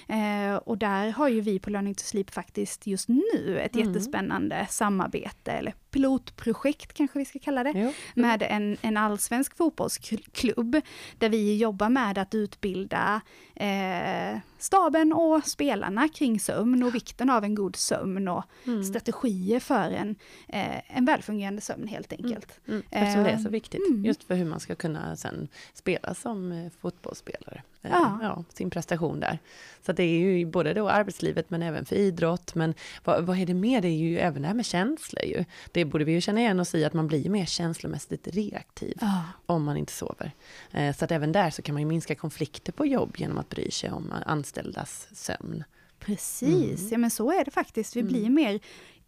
Eh, 0.08 0.56
och 0.56 0.78
där 0.78 1.12
har 1.12 1.28
ju 1.28 1.42
vi 1.42 1.60
på 1.60 1.70
Learning 1.70 1.96
to 1.96 2.04
Sleep 2.04 2.32
faktiskt 2.32 2.88
just 2.88 3.10
nu 3.10 3.60
ett 3.60 3.76
mm. 3.76 3.88
jättespännande 3.88 4.68
samarbete, 4.70 5.52
eller 5.52 5.74
pilotprojekt 5.92 6.94
kanske 6.94 7.20
vi 7.20 7.26
ska 7.26 7.40
kalla 7.40 7.64
det, 7.64 7.74
jo. 7.76 7.94
med 8.16 8.44
en, 8.50 8.78
en 8.82 8.98
allsvensk 8.98 9.58
fotbollsklubb, 9.58 10.82
där 11.18 11.30
vi 11.30 11.58
jobbar 11.58 11.90
med 11.90 12.18
att 12.18 12.36
utbilda 12.36 13.22
eh, 13.60 14.40
staben 14.58 15.14
och 15.14 15.44
spelarna 15.44 16.08
kring 16.08 16.40
sömn 16.40 16.84
och 16.84 16.96
vikten 16.96 17.30
av 17.30 17.44
en 17.44 17.56
god 17.56 17.76
sömn 17.76 18.28
och 18.28 18.44
mm. 18.66 18.84
strategier 18.84 19.60
för 19.60 19.92
en, 19.92 20.16
eh, 20.48 20.98
en 20.98 21.06
välfungerande 21.06 21.62
sömn 21.62 21.88
helt 21.88 22.14
mm. 22.14 22.26
enkelt. 22.26 22.60
Mm. 22.68 22.82
Eftersom 22.92 23.24
det 23.24 23.30
är 23.30 23.38
så 23.38 23.50
viktigt, 23.50 23.82
mm. 23.90 24.06
just 24.06 24.24
för 24.24 24.36
hur 24.36 24.46
man 24.46 24.60
ska 24.60 24.76
kunna 24.76 25.16
sen 25.16 25.48
spela 25.74 26.14
som 26.14 26.52
eh, 26.52 26.72
fotbollsspelare. 26.82 27.64
Eh, 27.92 27.98
ja. 28.02 28.20
ja. 28.22 28.44
sin 28.54 28.70
prestation 28.70 29.20
där. 29.20 29.40
Så 29.86 29.92
det 29.92 30.04
är 30.04 30.20
ju 30.20 30.46
både 30.46 30.74
då 30.74 30.90
arbetslivet 30.90 31.50
men 31.50 31.64
även 31.64 31.86
för 31.86 31.96
idrott. 31.96 32.56
Men 32.56 32.74
vad, 33.04 33.26
vad 33.26 33.38
är 33.40 33.46
det 33.46 33.54
mer? 33.54 33.82
Det 33.82 33.88
är 33.88 33.98
ju 33.98 34.18
även 34.18 34.42
det 34.42 34.48
här 34.48 34.56
med 34.56 34.66
känslor 34.66 35.26
ju. 35.26 35.46
Det 35.72 35.86
borde 35.86 36.06
vi 36.06 36.12
ju 36.12 36.22
känna 36.22 36.40
igen 36.40 36.60
oss 36.60 36.76
i 36.76 36.86
att 36.86 36.94
man 36.94 37.08
blir 37.08 37.30
mer 37.30 37.46
känslomässigt 37.46 38.28
reaktiv 38.28 38.98
ja. 39.02 39.24
om 39.46 39.64
man 39.64 39.78
inte 39.78 39.94
sover. 39.94 40.32
Eh, 40.72 40.96
så 40.96 41.06
att 41.06 41.12
även 41.12 41.32
där 41.32 41.50
så 41.50 41.62
kan 41.62 41.76
man 41.76 41.82
ju 41.82 41.88
minska 41.88 42.16
konflikter 42.16 42.72
på 42.72 42.86
jobb 42.86 43.16
genom 43.18 43.38
att 43.38 43.50
bry 43.50 43.72
sig 43.72 43.92
om 43.92 44.14
anställdas 44.26 45.08
sömn. 45.12 45.64
Precis, 46.00 46.80
mm. 46.80 46.92
ja 46.92 46.98
men 46.98 47.12
så 47.12 47.32
är 47.32 47.46
det 47.46 47.52
faktiskt. 47.52 47.96
Vi 47.96 48.00
mm. 48.00 48.14
blir 48.14 48.30
mer 48.30 48.60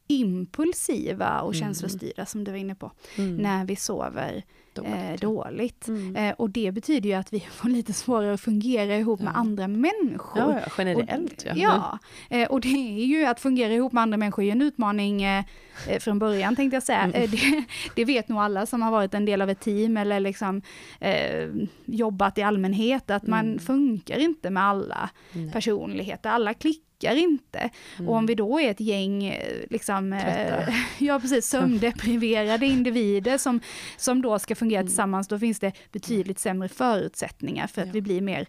impulsiva 0.07 1.41
och 1.41 1.53
mm. 1.53 1.59
känslostyrda 1.59 2.25
som 2.25 2.43
du 2.43 2.51
var 2.51 2.57
inne 2.57 2.75
på, 2.75 2.91
mm. 3.15 3.35
när 3.35 3.65
vi 3.65 3.75
sover 3.75 4.43
dåligt. 4.75 4.93
Eh, 4.93 5.29
dåligt. 5.29 5.87
Mm. 5.87 6.15
Eh, 6.15 6.35
och 6.37 6.49
det 6.49 6.71
betyder 6.71 7.09
ju 7.09 7.15
att 7.15 7.33
vi 7.33 7.39
får 7.51 7.69
lite 7.69 7.93
svårare 7.93 8.33
att 8.33 8.41
fungera 8.41 8.97
ihop 8.97 9.19
ja. 9.19 9.25
med 9.25 9.37
andra 9.37 9.67
människor. 9.67 10.41
Ja, 10.41 10.59
ja 10.65 10.71
generellt. 10.77 11.45
Och, 11.51 11.57
ja, 11.57 11.99
eh, 12.29 12.47
och 12.47 12.61
det 12.61 13.01
är 13.01 13.05
ju 13.05 13.25
att 13.25 13.39
fungera 13.39 13.73
ihop 13.73 13.93
med 13.93 14.01
andra 14.01 14.17
människor 14.17 14.45
är 14.45 14.51
en 14.51 14.61
utmaning 14.61 15.23
eh, 15.23 15.43
eh, 15.87 15.99
från 15.99 16.19
början 16.19 16.55
tänkte 16.55 16.75
jag 16.75 16.83
säga. 16.83 17.01
Mm. 17.01 17.23
Eh, 17.23 17.29
det, 17.29 17.63
det, 17.95 18.05
vet 18.05 18.29
nog 18.29 18.39
alla 18.39 18.65
som 18.65 18.81
har 18.81 18.91
varit 18.91 19.13
en 19.13 19.25
del 19.25 19.41
av 19.41 19.49
ett 19.49 19.59
team 19.59 19.97
eller 19.97 20.19
liksom 20.19 20.61
jobbat 21.85 22.37
i 22.37 22.41
allmänhet, 22.41 23.09
att 23.09 23.27
man 23.27 23.45
mm. 23.45 23.59
funkar 23.59 24.17
inte 24.17 24.49
med 24.49 24.63
alla 24.63 25.09
personligheter. 25.53 26.29
Alla 26.29 26.53
klickar 26.53 26.88
funkar 26.99 27.15
inte. 27.15 27.69
Mm. 27.97 28.09
Och 28.09 28.15
om 28.15 28.25
vi 28.25 28.35
då 28.35 28.59
är 28.59 28.71
ett 28.71 28.79
gäng, 28.79 29.23
eh, 29.23 29.65
liksom, 29.69 30.13
eh, 30.13 30.75
ja 30.99 31.19
precis, 31.19 31.45
sömndepriverade 31.45 32.65
individer 32.65 33.37
som, 33.37 33.59
som 33.97 34.21
då 34.21 34.39
ska 34.39 34.55
fungera 34.55 34.79
mm. 34.79 34.87
tillsammans, 34.87 35.27
då 35.27 35.39
finns 35.39 35.59
det 35.59 35.71
betydligt 35.91 36.39
sämre 36.39 36.69
förutsättningar 36.69 37.67
för 37.67 37.81
att 37.81 37.87
ja. 37.87 37.93
vi 37.93 38.01
blir 38.01 38.21
mer 38.21 38.47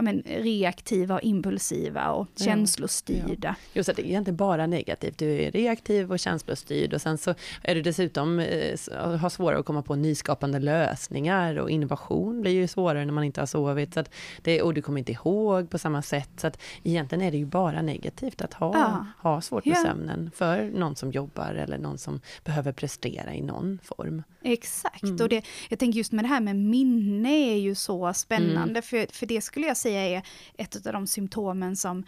ja, 0.00 0.12
men, 0.12 0.22
reaktiva 0.42 1.14
och 1.14 1.22
impulsiva 1.22 2.10
och 2.10 2.28
ja. 2.36 2.44
känslostyrda. 2.44 3.48
Ja. 3.48 3.54
Just 3.72 3.88
att 3.88 3.96
det 3.96 4.02
är 4.02 4.06
egentligen 4.06 4.36
bara 4.36 4.66
negativt, 4.66 5.18
du 5.18 5.42
är 5.42 5.50
reaktiv 5.50 6.12
och 6.12 6.18
känslostyrd 6.18 6.94
och 6.94 7.00
sen 7.00 7.18
så 7.18 7.34
är 7.62 7.74
du 7.74 7.82
dessutom 7.82 8.38
eh, 8.38 8.78
har 9.18 9.28
svårare 9.28 9.58
att 9.58 9.66
komma 9.66 9.82
på 9.82 9.96
nyskapande 9.96 10.58
lösningar 10.58 11.58
och 11.58 11.70
innovation 11.70 12.40
blir 12.40 12.52
ju 12.52 12.68
svårare 12.68 13.04
när 13.04 13.12
man 13.12 13.24
inte 13.24 13.40
har 13.40 13.46
sovit. 13.46 13.94
Så 13.94 14.00
att 14.00 14.10
det, 14.42 14.62
och 14.62 14.74
du 14.74 14.82
kommer 14.82 14.98
inte 14.98 15.12
ihåg 15.12 15.70
på 15.70 15.78
samma 15.78 16.02
sätt. 16.02 16.30
Så 16.36 16.46
att 16.46 16.58
egentligen 16.82 17.24
är 17.24 17.30
det 17.30 17.38
ju 17.38 17.46
bara 17.46 17.82
negativt 17.82 18.42
att 18.42 18.54
ha, 18.54 18.74
ja. 18.74 19.06
ha 19.30 19.40
svårt 19.40 19.64
med 19.64 19.78
sömnen 19.78 20.30
för 20.34 20.62
någon 20.62 20.96
som 20.96 21.10
jobbar 21.10 21.54
eller 21.54 21.78
någon 21.78 21.98
som 21.98 22.20
behöver 22.44 22.72
prestera 22.72 23.34
i 23.34 23.42
någon 23.42 23.78
form. 23.82 24.22
Exakt, 24.42 25.02
mm. 25.02 25.20
och 25.20 25.28
det, 25.28 25.44
jag 25.68 25.78
tänker 25.78 25.98
just 25.98 26.12
med 26.12 26.24
det 26.24 26.28
här 26.28 26.40
med 26.40 26.56
minne 26.56 27.52
är 27.52 27.56
ju 27.56 27.74
så 27.74 28.12
spännande, 28.12 28.70
mm. 28.70 28.82
för, 28.82 29.06
för 29.12 29.26
det 29.26 29.40
skulle 29.40 29.66
jag 29.66 29.76
säga 29.76 30.18
är 30.18 30.22
ett 30.58 30.86
av 30.86 30.92
de 30.92 31.06
symptomen 31.06 31.76
som 31.76 32.04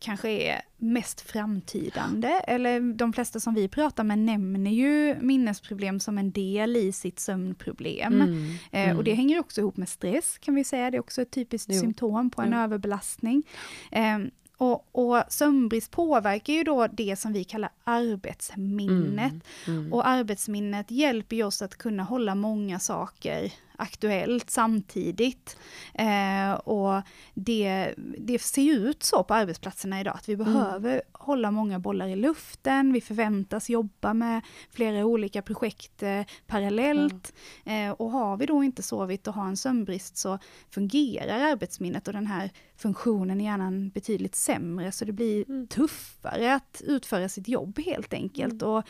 kanske 0.00 0.30
är 0.30 0.62
mest 0.76 1.20
framtidande, 1.20 2.28
eller 2.28 2.94
de 2.94 3.12
flesta 3.12 3.40
som 3.40 3.54
vi 3.54 3.68
pratar 3.68 4.04
med 4.04 4.18
nämner 4.18 4.70
ju 4.70 5.16
minnesproblem 5.20 6.00
som 6.00 6.18
en 6.18 6.30
del 6.30 6.76
i 6.76 6.92
sitt 6.92 7.18
sömnproblem. 7.18 8.14
Mm, 8.14 8.50
eh, 8.70 8.84
mm. 8.84 8.96
och 8.96 9.04
det 9.04 9.14
hänger 9.14 9.40
också 9.40 9.60
ihop 9.60 9.76
med 9.76 9.88
stress 9.88 10.38
kan 10.38 10.54
vi 10.54 10.64
säga, 10.64 10.90
det 10.90 10.96
är 10.96 11.00
också 11.00 11.22
ett 11.22 11.30
typiskt 11.30 11.70
jo, 11.72 11.80
symptom 11.80 12.30
på 12.30 12.42
en 12.42 12.52
jo. 12.52 12.58
överbelastning. 12.58 13.42
Eh, 13.90 14.18
och, 14.60 14.88
och 14.92 15.22
sömnbrist 15.28 15.90
påverkar 15.90 16.52
ju 16.52 16.64
då 16.64 16.86
det 16.86 17.18
som 17.18 17.32
vi 17.32 17.44
kallar 17.44 17.70
arbetsminnet. 17.84 19.32
Mm, 19.66 19.78
mm. 19.78 19.92
Och 19.92 20.08
arbetsminnet 20.08 20.90
hjälper 20.90 21.36
ju 21.36 21.44
oss 21.44 21.62
att 21.62 21.76
kunna 21.76 22.02
hålla 22.02 22.34
många 22.34 22.78
saker 22.78 23.52
aktuellt 23.80 24.50
samtidigt. 24.50 25.56
Eh, 25.94 26.52
och 26.52 27.02
det, 27.34 27.94
det 28.18 28.38
ser 28.38 28.62
ju 28.62 28.72
ut 28.72 29.02
så 29.02 29.24
på 29.24 29.34
arbetsplatserna 29.34 30.00
idag, 30.00 30.14
att 30.14 30.28
vi 30.28 30.34
mm. 30.34 30.46
behöver 30.46 30.92
mm. 30.92 31.02
hålla 31.12 31.50
många 31.50 31.78
bollar 31.78 32.08
i 32.08 32.16
luften, 32.16 32.92
vi 32.92 33.00
förväntas 33.00 33.70
jobba 33.70 34.14
med 34.14 34.40
flera 34.70 35.04
olika 35.04 35.42
projekt 35.42 36.02
eh, 36.02 36.22
parallellt. 36.46 37.32
Mm. 37.64 37.90
Eh, 37.90 37.92
och 37.92 38.10
har 38.10 38.36
vi 38.36 38.46
då 38.46 38.64
inte 38.64 38.82
sovit 38.82 39.26
och 39.26 39.34
har 39.34 39.46
en 39.46 39.56
sömnbrist 39.56 40.16
så 40.16 40.38
fungerar 40.70 41.38
arbetsminnet 41.52 42.08
och 42.08 42.14
den 42.14 42.26
här 42.26 42.50
funktionen 42.76 43.40
i 43.40 43.44
hjärnan 43.44 43.90
betydligt 43.90 44.34
sämre, 44.34 44.92
så 44.92 45.04
det 45.04 45.12
blir 45.12 45.50
mm. 45.50 45.66
tuffare 45.66 46.54
att 46.54 46.82
utföra 46.86 47.28
sitt 47.28 47.48
jobb 47.48 47.78
helt 47.78 48.12
enkelt. 48.12 48.62
Mm. 48.62 48.74
Och, 48.74 48.84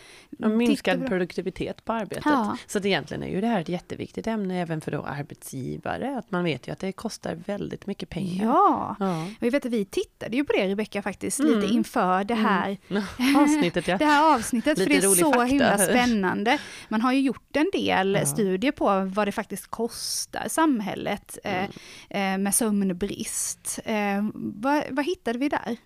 och 0.44 0.50
minskad 0.50 1.06
produktivitet 1.06 1.84
på 1.84 1.92
arbetet. 1.92 2.24
Ja. 2.26 2.56
Så 2.66 2.78
egentligen 2.78 3.22
är 3.22 3.28
ju 3.28 3.40
det 3.40 3.46
här 3.46 3.60
ett 3.60 3.68
jätteviktigt 3.68 4.26
ämne 4.26 4.60
även 4.60 4.79
för 4.80 4.90
då 4.90 5.02
arbetsgivare, 5.02 6.18
att 6.18 6.30
man 6.30 6.44
vet 6.44 6.68
ju 6.68 6.72
att 6.72 6.78
det 6.78 6.92
kostar 6.92 7.34
väldigt 7.46 7.86
mycket 7.86 8.08
pengar. 8.08 8.44
Ja, 8.44 8.96
ja. 9.00 9.26
vi 9.40 9.50
vet 9.50 9.66
att 9.66 9.72
vi 9.72 9.84
tittade 9.84 10.36
ju 10.36 10.44
på 10.44 10.52
det 10.52 10.68
Rebecka 10.68 11.02
faktiskt, 11.02 11.40
mm. 11.40 11.60
lite 11.60 11.74
inför 11.74 12.24
det 12.24 12.34
här 12.34 12.78
mm. 12.88 13.36
avsnittet. 13.36 13.88
Ja. 13.88 13.96
det 13.98 14.04
här 14.04 14.34
avsnittet, 14.34 14.78
för 14.78 14.86
det 14.86 14.96
är 14.96 15.00
så 15.00 15.32
fakta. 15.32 15.44
himla 15.44 15.78
spännande. 15.90 16.58
Man 16.88 17.00
har 17.00 17.12
ju 17.12 17.20
gjort 17.20 17.56
en 17.56 17.70
del 17.72 18.14
ja. 18.14 18.26
studier 18.26 18.72
på 18.72 19.10
vad 19.14 19.28
det 19.28 19.32
faktiskt 19.32 19.66
kostar 19.66 20.48
samhället 20.48 21.38
eh, 21.44 21.54
mm. 21.54 21.70
eh, 22.10 22.38
med 22.38 22.54
sömnbrist. 22.54 23.80
Eh, 23.84 24.24
vad, 24.34 24.84
vad 24.90 25.04
hittade 25.04 25.38
vi 25.38 25.48
där? 25.48 25.76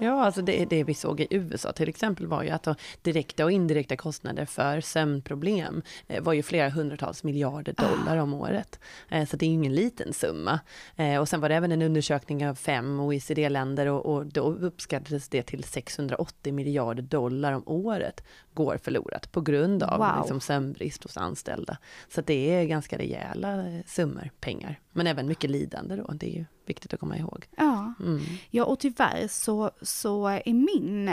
Ja, 0.00 0.24
alltså 0.24 0.42
det, 0.42 0.64
det 0.64 0.84
vi 0.84 0.94
såg 0.94 1.20
i 1.20 1.26
USA 1.30 1.72
till 1.72 1.88
exempel 1.88 2.26
var 2.26 2.42
ju 2.42 2.50
att 2.50 2.68
direkta 3.02 3.44
och 3.44 3.50
indirekta 3.50 3.96
kostnader 3.96 4.44
för 4.44 4.80
sömnproblem 4.80 5.82
eh, 6.06 6.22
var 6.22 6.32
ju 6.32 6.42
flera 6.42 6.68
hundratals 6.68 7.24
miljarder 7.24 7.72
dollar 7.72 8.16
om 8.16 8.34
året. 8.34 8.80
Eh, 9.08 9.26
så 9.26 9.36
det 9.36 9.44
är 9.44 9.48
ju 9.48 9.54
ingen 9.54 9.74
liten 9.74 10.12
summa. 10.12 10.60
Eh, 10.96 11.20
och 11.20 11.28
sen 11.28 11.40
var 11.40 11.48
det 11.48 11.54
även 11.54 11.72
en 11.72 11.82
undersökning 11.82 12.48
av 12.48 12.54
fem 12.54 13.00
OECD-länder 13.00 13.86
och, 13.86 14.14
och 14.14 14.26
då 14.26 14.40
uppskattades 14.40 15.28
det 15.28 15.42
till 15.42 15.64
680 15.64 16.52
miljarder 16.52 17.02
dollar 17.02 17.52
om 17.52 17.62
året 17.66 18.24
går 18.54 18.78
förlorat 18.82 19.32
på 19.32 19.40
grund 19.40 19.82
av 19.82 19.98
wow. 19.98 20.18
liksom, 20.18 20.40
sömnbrist 20.40 21.02
hos 21.02 21.16
anställda. 21.16 21.78
Så 22.08 22.20
det 22.20 22.54
är 22.54 22.64
ganska 22.64 22.98
rejäla 22.98 23.64
summor 23.86 24.30
pengar. 24.40 24.80
Men 24.96 25.06
även 25.06 25.26
mycket 25.26 25.50
lidande 25.50 25.96
då, 25.96 26.12
det 26.12 26.26
är 26.26 26.38
ju 26.38 26.44
viktigt 26.66 26.94
att 26.94 27.00
komma 27.00 27.16
ihåg. 27.16 27.46
Ja, 27.56 27.94
mm. 28.00 28.20
ja 28.50 28.64
och 28.64 28.78
tyvärr 28.78 29.28
så, 29.28 29.70
så 29.82 30.26
är 30.26 30.52
min 30.52 31.10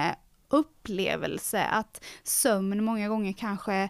upplevelse 0.49 1.63
att 1.63 2.03
sömn 2.23 2.83
många 2.83 3.07
gånger 3.07 3.33
kanske 3.33 3.89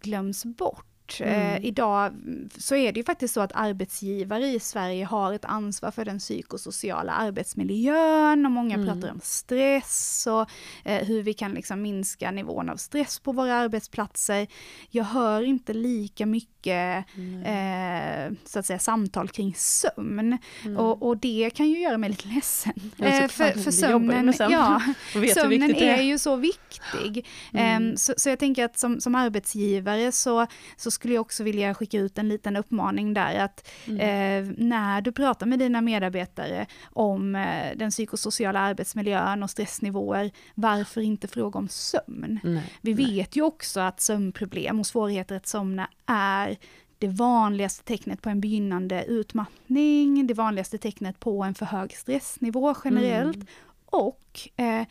glöms 0.00 0.44
bort 0.44 0.95
Eh, 1.20 1.50
mm. 1.50 1.64
idag 1.64 2.12
så 2.58 2.76
är 2.76 2.92
det 2.92 3.00
ju 3.00 3.04
faktiskt 3.04 3.34
så 3.34 3.40
att 3.40 3.52
arbetsgivare 3.54 4.46
i 4.46 4.60
Sverige 4.60 5.04
har 5.04 5.32
ett 5.32 5.44
ansvar 5.44 5.90
för 5.90 6.04
den 6.04 6.18
psykosociala 6.18 7.12
arbetsmiljön 7.12 8.46
och 8.46 8.52
många 8.52 8.74
mm. 8.74 8.86
pratar 8.86 9.12
om 9.12 9.20
stress 9.22 10.26
och 10.30 10.50
eh, 10.84 11.06
hur 11.06 11.22
vi 11.22 11.34
kan 11.34 11.54
liksom 11.54 11.82
minska 11.82 12.30
nivån 12.30 12.70
av 12.70 12.76
stress 12.76 13.18
på 13.18 13.32
våra 13.32 13.54
arbetsplatser. 13.54 14.46
Jag 14.90 15.04
hör 15.04 15.42
inte 15.42 15.72
lika 15.72 16.26
mycket 16.26 17.04
eh, 17.44 18.32
så 18.44 18.58
att 18.58 18.66
säga 18.66 18.78
samtal 18.78 19.28
kring 19.28 19.54
sömn 19.54 20.38
mm. 20.64 20.76
och, 20.76 21.02
och, 21.02 21.16
det 21.16 21.50
kan 21.54 21.68
ju 21.68 21.78
göra 21.78 21.98
mig 21.98 22.10
lite 22.10 22.28
ledsen. 22.28 22.92
Eh, 22.98 23.28
för, 23.28 23.50
för 23.50 23.70
sömnen, 23.70 24.34
ja, 24.38 24.82
sömnen 25.34 25.74
är. 25.74 25.98
är 25.98 26.02
ju 26.02 26.18
så 26.18 26.36
viktig. 26.36 27.26
Mm. 27.52 27.96
Så, 27.96 28.14
så, 28.16 28.28
jag 28.28 28.38
tänker 28.38 28.64
att 28.64 28.78
som, 28.78 29.00
som 29.00 29.14
arbetsgivare 29.14 30.12
så, 30.12 30.46
så 30.76 30.90
skulle 30.96 31.14
jag 31.14 31.20
också 31.20 31.44
vilja 31.44 31.74
skicka 31.74 31.98
ut 31.98 32.18
en 32.18 32.28
liten 32.28 32.56
uppmaning 32.56 33.14
där 33.14 33.38
att 33.38 33.68
mm. 33.86 34.00
eh, 34.00 34.54
när 34.58 35.00
du 35.00 35.12
pratar 35.12 35.46
med 35.46 35.58
dina 35.58 35.80
medarbetare 35.80 36.66
om 36.84 37.34
eh, 37.36 37.76
den 37.76 37.90
psykosociala 37.90 38.60
arbetsmiljön 38.60 39.42
och 39.42 39.50
stressnivåer, 39.50 40.30
varför 40.54 41.00
inte 41.00 41.28
fråga 41.28 41.58
om 41.58 41.68
sömn? 41.68 42.40
Nej, 42.44 42.72
Vi 42.80 42.94
nej. 42.94 43.06
vet 43.06 43.36
ju 43.36 43.42
också 43.42 43.80
att 43.80 44.00
sömnproblem 44.00 44.80
och 44.80 44.86
svårigheter 44.86 45.36
att 45.36 45.46
somna 45.46 45.90
är 46.06 46.56
det 46.98 47.08
vanligaste 47.08 47.84
tecknet 47.84 48.22
på 48.22 48.30
en 48.30 48.40
begynnande 48.40 49.04
utmattning, 49.04 50.26
det 50.26 50.34
vanligaste 50.34 50.78
tecknet 50.78 51.20
på 51.20 51.42
en 51.42 51.54
för 51.54 51.66
hög 51.66 51.96
stressnivå 51.96 52.74
generellt. 52.84 53.36
Mm. 53.36 53.46
Och 53.86 54.40
eh, 54.56 54.86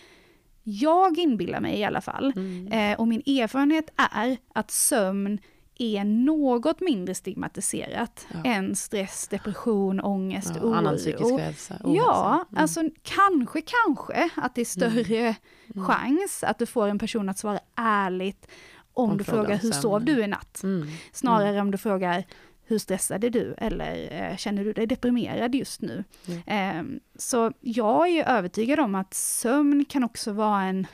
jag 0.64 1.18
inbillar 1.18 1.60
mig 1.60 1.80
i 1.80 1.84
alla 1.84 2.02
fall, 2.02 2.34
mm. 2.36 2.68
eh, 2.68 3.00
och 3.00 3.08
min 3.08 3.22
erfarenhet 3.26 3.90
är 3.96 4.38
att 4.54 4.72
sömn 4.72 5.40
är 5.78 6.04
något 6.04 6.82
mindre 6.82 7.16
stigmatiserat 7.16 8.28
ja. 8.34 8.44
än 8.44 8.76
stress, 8.76 9.28
depression, 9.28 10.00
ångest, 10.00 10.52
ja, 10.56 10.62
oro. 10.62 10.74
Annan 10.74 10.98
psykisk 10.98 11.40
hälsa. 11.40 11.82
Ja, 11.84 12.46
mm. 12.50 12.62
alltså 12.62 12.82
kanske, 13.04 13.62
kanske 13.62 14.30
att 14.36 14.56
det 14.56 14.62
är 14.62 14.66
större 14.66 15.18
mm. 15.18 15.36
mm. 15.76 15.88
chans 15.88 16.44
att 16.44 16.60
du 16.60 16.66
får 16.66 16.88
en 16.88 17.00
person 17.00 17.30
att 17.30 17.38
svara 17.38 17.60
ärligt 17.76 18.48
om, 18.94 19.10
om 19.10 19.18
du 19.18 19.24
frågar 19.24 19.58
hur 19.58 19.72
sov 19.72 20.06
du 20.06 20.24
i 20.24 20.28
natt? 20.28 20.64
Mm. 20.64 20.88
Snarare 21.12 21.50
mm. 21.50 21.62
om 21.62 21.72
du 21.72 21.78
frågar 21.78 22.26
hur 22.68 22.78
stressad 22.78 23.24
är 23.24 23.30
du 23.30 23.56
eller 23.58 24.24
eh, 24.32 24.38
känner 24.38 24.66
du 24.66 24.74
dig 24.74 24.88
deprimerad 24.88 25.56
just 25.56 25.82
nu? 25.82 26.04
Eh, 26.46 26.84
så 27.16 27.52
jag 27.60 28.10
är 28.10 28.26
övertygad 28.26 28.80
om 28.80 28.96
att 28.96 29.14
sömn 29.14 29.86
kan 29.86 30.04
också 30.04 30.32
vara 30.32 30.64
en 30.64 30.88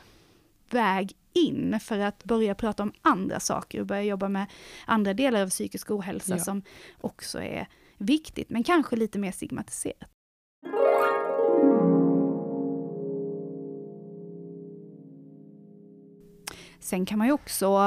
väg 0.73 1.15
in 1.33 1.79
för 1.79 1.99
att 1.99 2.23
börja 2.23 2.55
prata 2.55 2.83
om 2.83 2.93
andra 3.01 3.39
saker 3.39 3.79
och 3.79 3.85
börja 3.85 4.03
jobba 4.03 4.29
med 4.29 4.45
andra 4.85 5.13
delar 5.13 5.41
av 5.41 5.49
psykisk 5.49 5.91
ohälsa 5.91 6.37
ja. 6.37 6.43
som 6.43 6.63
också 7.01 7.41
är 7.41 7.67
viktigt, 7.97 8.49
men 8.49 8.63
kanske 8.63 8.95
lite 8.95 9.19
mer 9.19 9.31
stigmatiserat. 9.31 10.09
Sen 16.79 17.05
kan 17.05 17.17
man 17.17 17.27
ju 17.27 17.33
också 17.33 17.79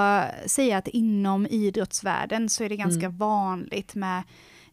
säga 0.46 0.78
att 0.78 0.88
inom 0.88 1.46
idrottsvärlden 1.46 2.48
så 2.48 2.64
är 2.64 2.68
det 2.68 2.76
ganska 2.76 3.06
mm. 3.06 3.18
vanligt 3.18 3.94
med 3.94 4.22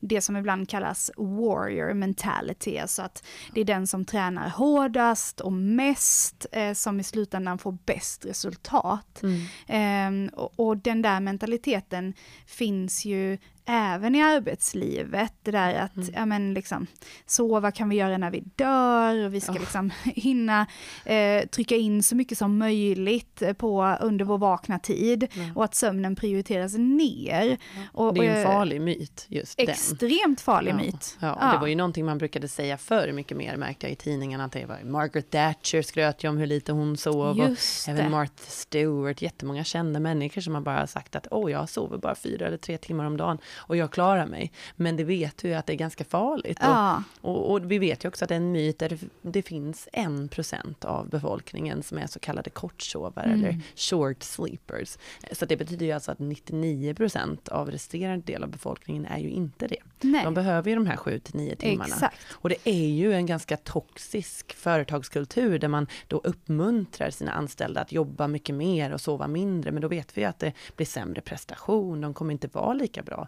det 0.02 0.22
som 0.22 0.38
ibland 0.38 0.70
kallas 0.70 1.12
warrior 1.18 1.94
mentality, 1.94 2.78
alltså 2.78 3.02
att 3.02 3.24
det 3.54 3.62
är 3.62 3.66
den 3.66 3.88
som 3.88 4.06
tränar 4.06 4.50
hårdast 4.50 5.40
och 5.42 5.54
mest 5.54 6.46
eh, 6.52 6.74
som 6.74 7.00
i 7.00 7.04
slutändan 7.04 7.58
får 7.58 7.78
bäst 7.86 8.26
resultat. 8.26 9.24
Mm. 9.24 10.28
Eh, 10.28 10.34
och, 10.34 10.60
och, 10.60 10.78
den 10.78 11.02
där 11.02 11.20
mentaliteten 11.20 12.14
finns 12.46 13.06
ju 13.06 13.38
även 13.66 14.16
i 14.16 14.22
arbetslivet, 14.22 15.34
det 15.44 15.52
där 15.52 15.76
att, 15.76 15.96
mm. 15.96 16.10
ja 16.14 16.26
men 16.26 16.54
liksom, 16.54 16.88
sova 17.26 17.72
kan 17.72 17.90
vi 17.90 17.96
göra 17.96 18.18
när 18.18 18.32
vi 18.32 18.44
dör, 18.56 19.26
och 19.26 19.34
vi 19.34 19.42
ska 19.42 19.52
oh. 19.52 19.60
liksom 19.60 19.92
hinna 20.04 20.68
eh, 21.06 21.46
trycka 21.46 21.76
in 21.76 22.04
så 22.04 22.16
mycket 22.16 22.38
som 22.38 22.58
möjligt 22.58 23.44
på 23.58 23.98
under 24.02 24.26
vår 24.26 24.38
vakna 24.38 24.80
tid, 24.80 25.28
mm. 25.36 25.58
och 25.58 25.64
att 25.64 25.76
sömnen 25.76 26.16
prioriteras 26.16 26.74
ner. 26.78 27.58
Och, 27.94 28.14
det 28.14 28.28
är 28.28 28.38
en 28.38 28.46
farlig 28.46 28.82
myt, 28.82 29.26
just 29.28 29.60
Extremt 29.60 30.22
den. 30.24 30.36
farlig 30.36 30.72
ja. 30.72 30.76
myt. 30.76 31.18
Ja, 31.20 31.38
ja. 31.42 31.52
Det 31.54 31.58
var 31.58 31.68
ju 31.68 31.76
någonting 31.76 32.06
man 32.06 32.18
brukade 32.18 32.48
säga 32.48 32.78
förr 32.78 33.12
mycket 33.12 33.38
mer, 33.38 33.58
märkte 33.58 33.86
jag 33.86 33.92
i 33.92 33.96
tidningarna, 33.96 34.44
att 34.44 34.52
det 34.52 34.66
var 34.66 34.80
Margaret 34.84 35.30
Thatcher 35.30 35.82
skröt 35.82 36.24
ju 36.24 36.30
om 36.30 36.38
hur 36.38 36.48
lite 36.48 36.72
hon 36.72 36.98
sov, 36.98 37.38
just 37.38 37.88
och 37.88 37.94
även 37.94 38.12
Martha 38.12 38.44
Stewart, 38.48 39.22
jättemånga 39.22 39.64
kända 39.64 40.00
människor 40.00 40.42
som 40.42 40.56
har 40.56 40.62
bara 40.62 40.88
sagt 40.88 41.16
att 41.16 41.28
åh, 41.32 41.52
jag 41.52 41.70
sover 41.70 41.98
bara 41.98 42.16
fyra 42.16 42.48
eller 42.48 42.58
tre 42.58 42.78
timmar 42.78 43.06
om 43.06 43.18
dagen 43.18 43.38
och 43.62 43.78
jag 43.78 43.92
klarar 43.92 44.26
mig. 44.26 44.52
Men 44.76 44.98
det 44.98 45.04
vet 45.04 45.44
ju 45.44 45.54
att 45.54 45.66
det 45.66 45.74
är 45.74 45.78
ganska 45.78 46.04
farligt. 46.04 46.58
Ja. 46.62 47.04
Och, 47.22 47.36
och, 47.36 47.52
och, 47.52 47.72
vi 47.72 47.80
vet 47.80 48.06
ju 48.06 48.08
också 48.08 48.26
att 48.26 48.30
det 48.30 48.36
är 48.36 48.38
en 48.38 48.52
myt 48.52 48.80
där 48.80 48.90
det, 48.90 49.00
det 49.22 49.42
finns 49.42 49.88
en 49.94 50.28
procent 50.28 50.86
av 50.86 51.10
befolkningen 51.10 51.84
som 51.84 51.98
är 51.98 52.08
så 52.08 52.20
kallade 52.20 52.50
kortsovare 52.50 53.26
mm. 53.26 53.40
eller 53.40 53.60
short 53.76 54.24
sleepers. 54.24 54.98
Så 55.32 55.46
det 55.46 55.58
betyder 55.58 55.86
ju 55.86 55.92
alltså 55.92 56.12
att 56.12 56.20
99 56.20 56.94
procent 56.94 57.48
av 57.48 57.72
resterande 57.72 58.26
del 58.26 58.44
av 58.44 58.50
befolkningen 58.50 59.06
är 59.06 59.18
ju 59.18 59.30
inte 59.30 59.68
det. 59.68 59.78
Nej. 60.02 60.24
De 60.24 60.34
behöver 60.34 60.70
ju 60.70 60.76
de 60.76 60.86
här 60.86 60.98
7 60.98 61.20
till 61.20 61.36
9 61.36 61.56
timmarna. 61.56 61.94
Exakt. 61.94 62.18
Och 62.32 62.50
det 62.50 62.58
är 62.64 62.88
ju 62.88 63.14
en 63.14 63.26
ganska 63.26 63.58
toxisk 63.58 64.54
företagskultur 64.54 65.60
där 65.60 65.68
man 65.68 65.88
då 66.08 66.22
uppmuntrar 66.24 67.10
sina 67.10 67.32
anställda 67.32 67.82
att 67.82 67.92
jobba 67.92 68.28
mycket 68.28 68.56
mer 68.56 68.92
och 68.92 69.02
sova 69.02 69.28
mindre. 69.28 69.72
Men 69.72 69.82
då 69.82 69.88
vet 69.88 70.18
vi 70.18 70.26
att 70.26 70.40
det 70.40 70.54
blir 70.76 70.88
sämre 70.88 71.22
prestation, 71.22 72.02
de 72.02 72.14
kommer 72.14 72.32
inte 72.32 72.48
vara 72.48 72.74
lika 72.74 73.04
bra 73.04 73.28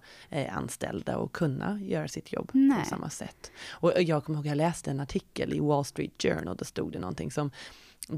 anställda 0.52 1.18
och 1.18 1.32
kunna 1.32 1.80
göra 1.82 2.08
sitt 2.08 2.34
jobb 2.34 2.50
Nej. 2.54 2.84
på 2.84 2.90
samma 2.90 3.10
sätt. 3.10 3.52
Och 3.70 4.02
jag 4.02 4.24
kommer 4.24 4.40
ihåg, 4.40 4.46
jag 4.46 4.58
läste 4.58 4.92
en 4.92 5.00
artikel 5.00 5.54
i 5.54 5.60
Wall 5.60 5.86
Street 5.86 6.22
Journal, 6.24 6.58
där 6.58 6.66
stod 6.66 6.92
det 6.92 7.00
någonting 7.00 7.32
som 7.32 7.52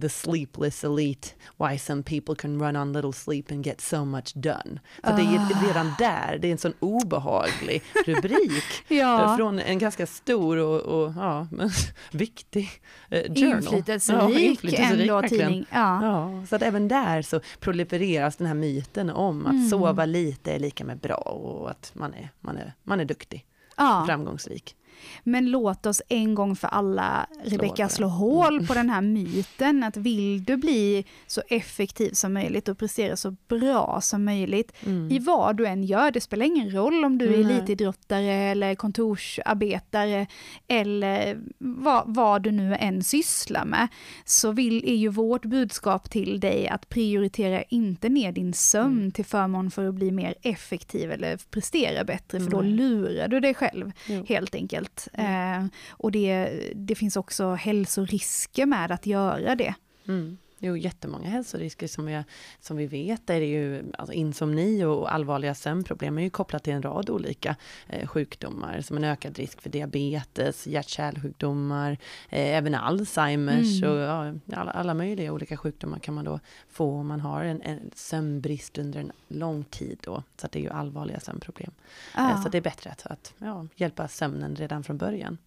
the 0.01 0.09
sleepless 0.09 0.83
elite, 0.83 1.35
why 1.57 1.77
some 1.77 2.03
people 2.03 2.35
can 2.35 2.59
run 2.61 2.75
on 2.75 2.93
little 2.93 3.13
sleep 3.13 3.51
and 3.51 3.65
get 3.65 3.81
so 3.81 4.05
much 4.05 4.33
done. 4.35 4.79
Så 5.03 5.09
det 5.15 5.21
är 5.21 5.37
Ah. 5.39 5.67
redan 5.67 5.93
där, 5.99 6.37
det 6.41 6.47
är 6.47 6.51
en 6.51 6.57
sån 6.57 6.73
obehaglig 6.79 7.81
rubrik 8.05 8.63
Ja. 8.87 9.35
från 9.37 9.59
en 9.59 9.79
ganska 9.79 10.05
stor 10.07 10.57
och, 10.57 10.81
och 10.81 11.13
ja, 11.17 11.47
viktig 12.11 12.69
eh, 13.09 13.21
journal. 13.33 13.53
Inflytelserik, 13.53 14.39
inflytelserik 14.39 14.99
ändå 15.09 15.21
tidning. 15.27 15.65
Ja. 15.71 16.05
Ja, 16.05 16.45
så 16.49 16.55
att 16.55 16.61
även 16.61 16.87
där 16.87 17.21
så 17.21 17.39
prolifereras 17.59 18.35
den 18.35 18.47
här 18.47 18.53
myten 18.53 19.09
om 19.09 19.45
att 19.45 19.51
Mm. 19.53 19.69
sova 19.69 20.05
lite 20.05 20.51
är 20.53 20.59
lika 20.59 20.83
med 20.85 20.97
bra 20.97 21.15
och 21.15 21.69
att 21.71 21.91
man 21.95 22.13
är, 22.13 22.29
man 22.41 22.57
är, 22.57 22.73
man 22.83 22.99
är 22.99 23.05
duktig, 23.05 23.45
Ja. 23.77 24.03
framgångsrik. 24.07 24.75
Men 25.23 25.51
låt 25.51 25.85
oss 25.85 26.01
en 26.09 26.35
gång 26.35 26.55
för 26.55 26.67
alla, 26.67 27.27
Rebecka, 27.43 27.89
slå 27.89 28.07
hål 28.07 28.67
på 28.67 28.73
den 28.73 28.89
här 28.89 29.01
myten 29.01 29.83
att 29.83 29.97
vill 29.97 30.43
du 30.43 30.57
bli 30.57 31.05
så 31.27 31.41
effektiv 31.49 32.11
som 32.11 32.33
möjligt 32.33 32.67
och 32.67 32.77
prestera 32.77 33.15
så 33.15 33.31
bra 33.47 33.99
som 34.01 34.25
möjligt 34.25 34.71
Mm. 34.85 35.11
i 35.11 35.19
vad 35.19 35.55
du 35.57 35.65
än 35.65 35.83
gör, 35.83 36.11
det 36.11 36.21
spelar 36.21 36.45
ingen 36.45 36.71
roll 36.71 37.05
om 37.05 37.17
du 37.17 37.25
är 37.25 37.43
Nej. 37.43 37.55
elitidrottare 37.57 38.33
eller 38.33 38.75
kontorsarbetare 38.75 40.27
eller 40.67 41.37
vad, 41.57 42.03
vad 42.07 42.41
du 42.41 42.51
nu 42.51 42.75
än 42.79 43.03
sysslar 43.03 43.65
med, 43.65 43.87
så 44.25 44.51
vill, 44.51 44.89
är 44.89 44.95
ju 44.95 45.07
vårt 45.09 45.45
budskap 45.45 46.09
till 46.09 46.39
dig 46.39 46.67
att 46.67 46.89
prioritera 46.89 47.63
inte 47.63 48.09
ner 48.09 48.31
din 48.31 48.53
sömn 48.53 48.85
Mm. 48.97 49.11
till 49.11 49.25
förmån 49.25 49.71
för 49.71 49.87
att 49.87 49.93
bli 49.95 50.11
mer 50.11 50.35
effektiv 50.41 51.11
eller 51.11 51.37
prestera 51.49 52.03
bättre, 52.03 52.39
för 52.39 52.51
då 52.51 52.61
lurar 52.61 53.27
du 53.27 53.39
dig 53.39 53.53
själv 53.53 53.91
helt 54.27 54.55
enkelt. 54.55 54.94
Eh, 55.13 55.65
och 55.89 56.11
det, 56.11 56.61
det 56.75 56.95
finns 56.95 57.15
också 57.17 57.53
hälsorisker 57.53 58.65
med 58.65 58.91
att 58.91 59.05
göra 59.05 59.55
det. 59.55 59.73
Mm. 60.07 60.37
Jo, 60.65 60.77
jättemånga 60.77 61.29
hälsorisker 61.29 61.87
som, 61.87 62.09
jag, 62.09 62.23
som 62.59 62.77
vi 62.77 62.87
vet 62.87 63.29
är 63.29 63.41
ju, 63.41 63.83
alltså 63.97 64.13
insomni 64.13 64.83
och 64.83 65.13
allvarliga 65.13 65.55
sömnproblem 65.55 66.17
är 66.17 66.21
ju 66.21 66.29
kopplat 66.29 66.63
till 66.63 66.73
en 66.73 66.81
rad 66.81 67.09
olika 67.09 67.55
eh, 67.89 68.07
sjukdomar, 68.07 68.81
som 68.81 68.97
en 68.97 69.03
ökad 69.03 69.37
risk 69.37 69.61
för 69.61 69.69
diabetes, 69.69 70.67
hjärt-kärlsjukdomar, 70.67 71.91
eh, 72.29 72.57
även 72.57 72.75
Alzheimers 72.75 73.83
Mm. 73.83 73.91
och 73.91 73.97
ja, 73.99 74.33
alla, 74.59 74.71
alla 74.71 74.93
möjliga 74.93 75.33
olika 75.33 75.57
sjukdomar 75.57 75.99
kan 75.99 76.13
man 76.13 76.25
då 76.25 76.39
få 76.69 76.91
om 76.99 77.07
man 77.07 77.19
har 77.19 77.43
en, 77.43 77.61
en 77.61 77.91
sömnbrist 77.95 78.77
under 78.77 78.99
en 78.99 79.11
lång 79.27 79.63
tid 79.63 79.99
då, 80.03 80.23
så 80.41 80.47
det 80.51 80.59
är 80.59 80.63
ju 80.63 80.69
allvarliga 80.69 81.19
sömnproblem. 81.19 81.71
Eh, 82.17 82.21
Ja. 82.23 82.41
Så 82.43 82.49
det 82.49 82.57
är 82.57 82.61
bättre 82.61 82.89
att, 82.89 83.05
att 83.05 83.33
ja, 83.37 83.67
hjälpa 83.75 84.07
sömnen 84.07 84.55
redan 84.55 84.83
från 84.83 84.97
början, 84.97 85.37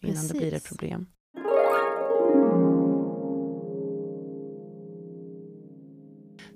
innan 0.00 0.26
det 0.28 0.34
blir 0.34 0.46
ett 0.46 0.52
Precis. 0.52 0.68
problem. 0.68 1.06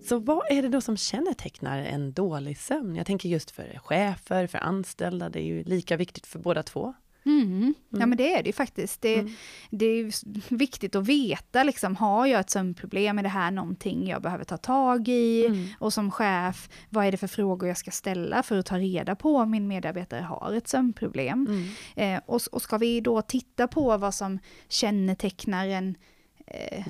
Så 0.05 0.19
vad 0.19 0.43
är 0.51 0.63
det 0.63 0.69
då 0.69 0.81
som 0.81 0.97
kännetecknar 0.97 1.79
en 1.79 2.13
dålig 2.13 2.59
sömn? 2.59 2.97
Jag 2.97 3.07
tänker 3.07 3.29
just 3.29 3.51
för 3.51 3.79
chefer, 3.85 4.47
för 4.47 4.59
anställda, 4.59 5.29
det 5.29 5.39
är 5.41 5.45
ju 5.45 5.65
lika 5.65 5.97
viktigt 5.97 6.27
för 6.27 6.39
båda 6.39 6.63
två. 6.63 6.95
Mm. 7.25 7.75
Ja 7.89 7.97
Mm. 7.97 8.09
men 8.09 8.19
det 8.19 8.33
är 8.35 8.43
det 8.43 8.49
ju 8.49 8.53
faktiskt. 8.53 9.01
Det, 9.03 9.15
Mm. 9.15 9.33
det 9.71 9.87
är 9.87 10.13
viktigt 10.55 10.95
att 10.97 11.07
veta, 11.07 11.63
liksom, 11.63 11.97
har 11.97 12.27
jag 12.27 12.41
ett 12.41 12.51
sömnproblem, 12.51 13.19
är 13.19 13.23
det 13.23 13.29
här 13.29 13.51
någonting 13.51 14.09
jag 14.09 14.23
behöver 14.23 14.45
ta 14.45 14.57
tag 14.57 15.09
i? 15.09 15.47
Mm. 15.47 15.67
Och 15.79 15.93
som 15.93 16.11
chef, 16.11 16.69
vad 16.91 17.07
är 17.07 17.11
det 17.11 17.17
för 17.17 17.27
frågor 17.27 17.69
jag 17.69 17.77
ska 17.79 17.91
ställa 17.91 18.43
för 18.43 18.59
att 18.59 18.67
ta 18.67 18.79
reda 18.79 19.15
på 19.15 19.37
om 19.37 19.51
min 19.51 19.69
medarbetare 19.69 20.21
har 20.21 20.53
ett 20.53 20.69
sömnproblem? 20.69 21.47
Mm. 21.97 22.15
Eh, 22.17 22.21
och, 22.27 22.41
och 22.53 22.63
ska 22.63 22.79
vi 22.79 23.01
då 23.01 23.23
titta 23.23 23.69
på 23.69 23.97
vad 23.97 24.15
som 24.15 24.39
kännetecknar 24.69 25.67
en 25.69 25.95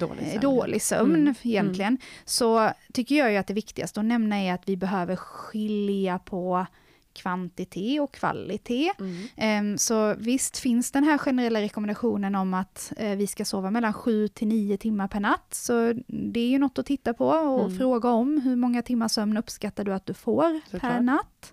Dålig 0.00 0.26
sömn, 0.30 0.40
dålig 0.40 0.82
sömn 0.82 1.14
Mm. 1.14 1.34
egentligen, 1.42 1.98
så 2.24 2.70
tycker 2.92 3.14
jag 3.14 3.30
ju 3.32 3.36
att 3.36 3.46
det 3.46 3.54
viktigaste 3.54 4.00
att 4.00 4.06
nämna 4.06 4.36
är 4.36 4.54
att 4.54 4.68
vi 4.68 4.76
behöver 4.76 5.16
skilja 5.16 6.18
på 6.18 6.66
kvantitet 7.14 8.00
och 8.00 8.14
kvalitet. 8.14 8.90
Mm. 8.98 9.22
Ehm, 9.36 9.78
Så 9.78 10.14
visst 10.18 10.58
finns 10.58 10.92
den 10.92 11.04
här 11.04 11.18
generella 11.18 11.60
rekommendationen 11.60 12.34
om 12.34 12.54
att 12.54 12.92
eh, 12.96 13.16
vi 13.16 13.26
ska 13.26 13.44
sova 13.44 13.70
mellan 13.70 13.92
7 13.92 14.28
till 14.28 14.48
9 14.48 14.76
timmar 14.76 15.08
per 15.08 15.20
natt. 15.20 15.46
Så 15.54 15.92
det 16.06 16.40
är 16.40 16.48
ju 16.48 16.58
något 16.58 16.78
att 16.78 16.86
titta 16.86 17.14
på 17.14 17.26
och 17.26 17.64
Mm. 17.64 17.78
fråga 17.78 18.08
om 18.08 18.40
hur 18.40 18.56
många 18.56 18.82
timmar 18.82 19.08
sömn 19.08 19.36
uppskattar 19.36 19.84
du 19.84 19.92
att 19.94 20.06
du 20.06 20.14
får 20.14 20.60
per 20.70 20.78
Såklart. 20.78 21.02
natt. 21.02 21.52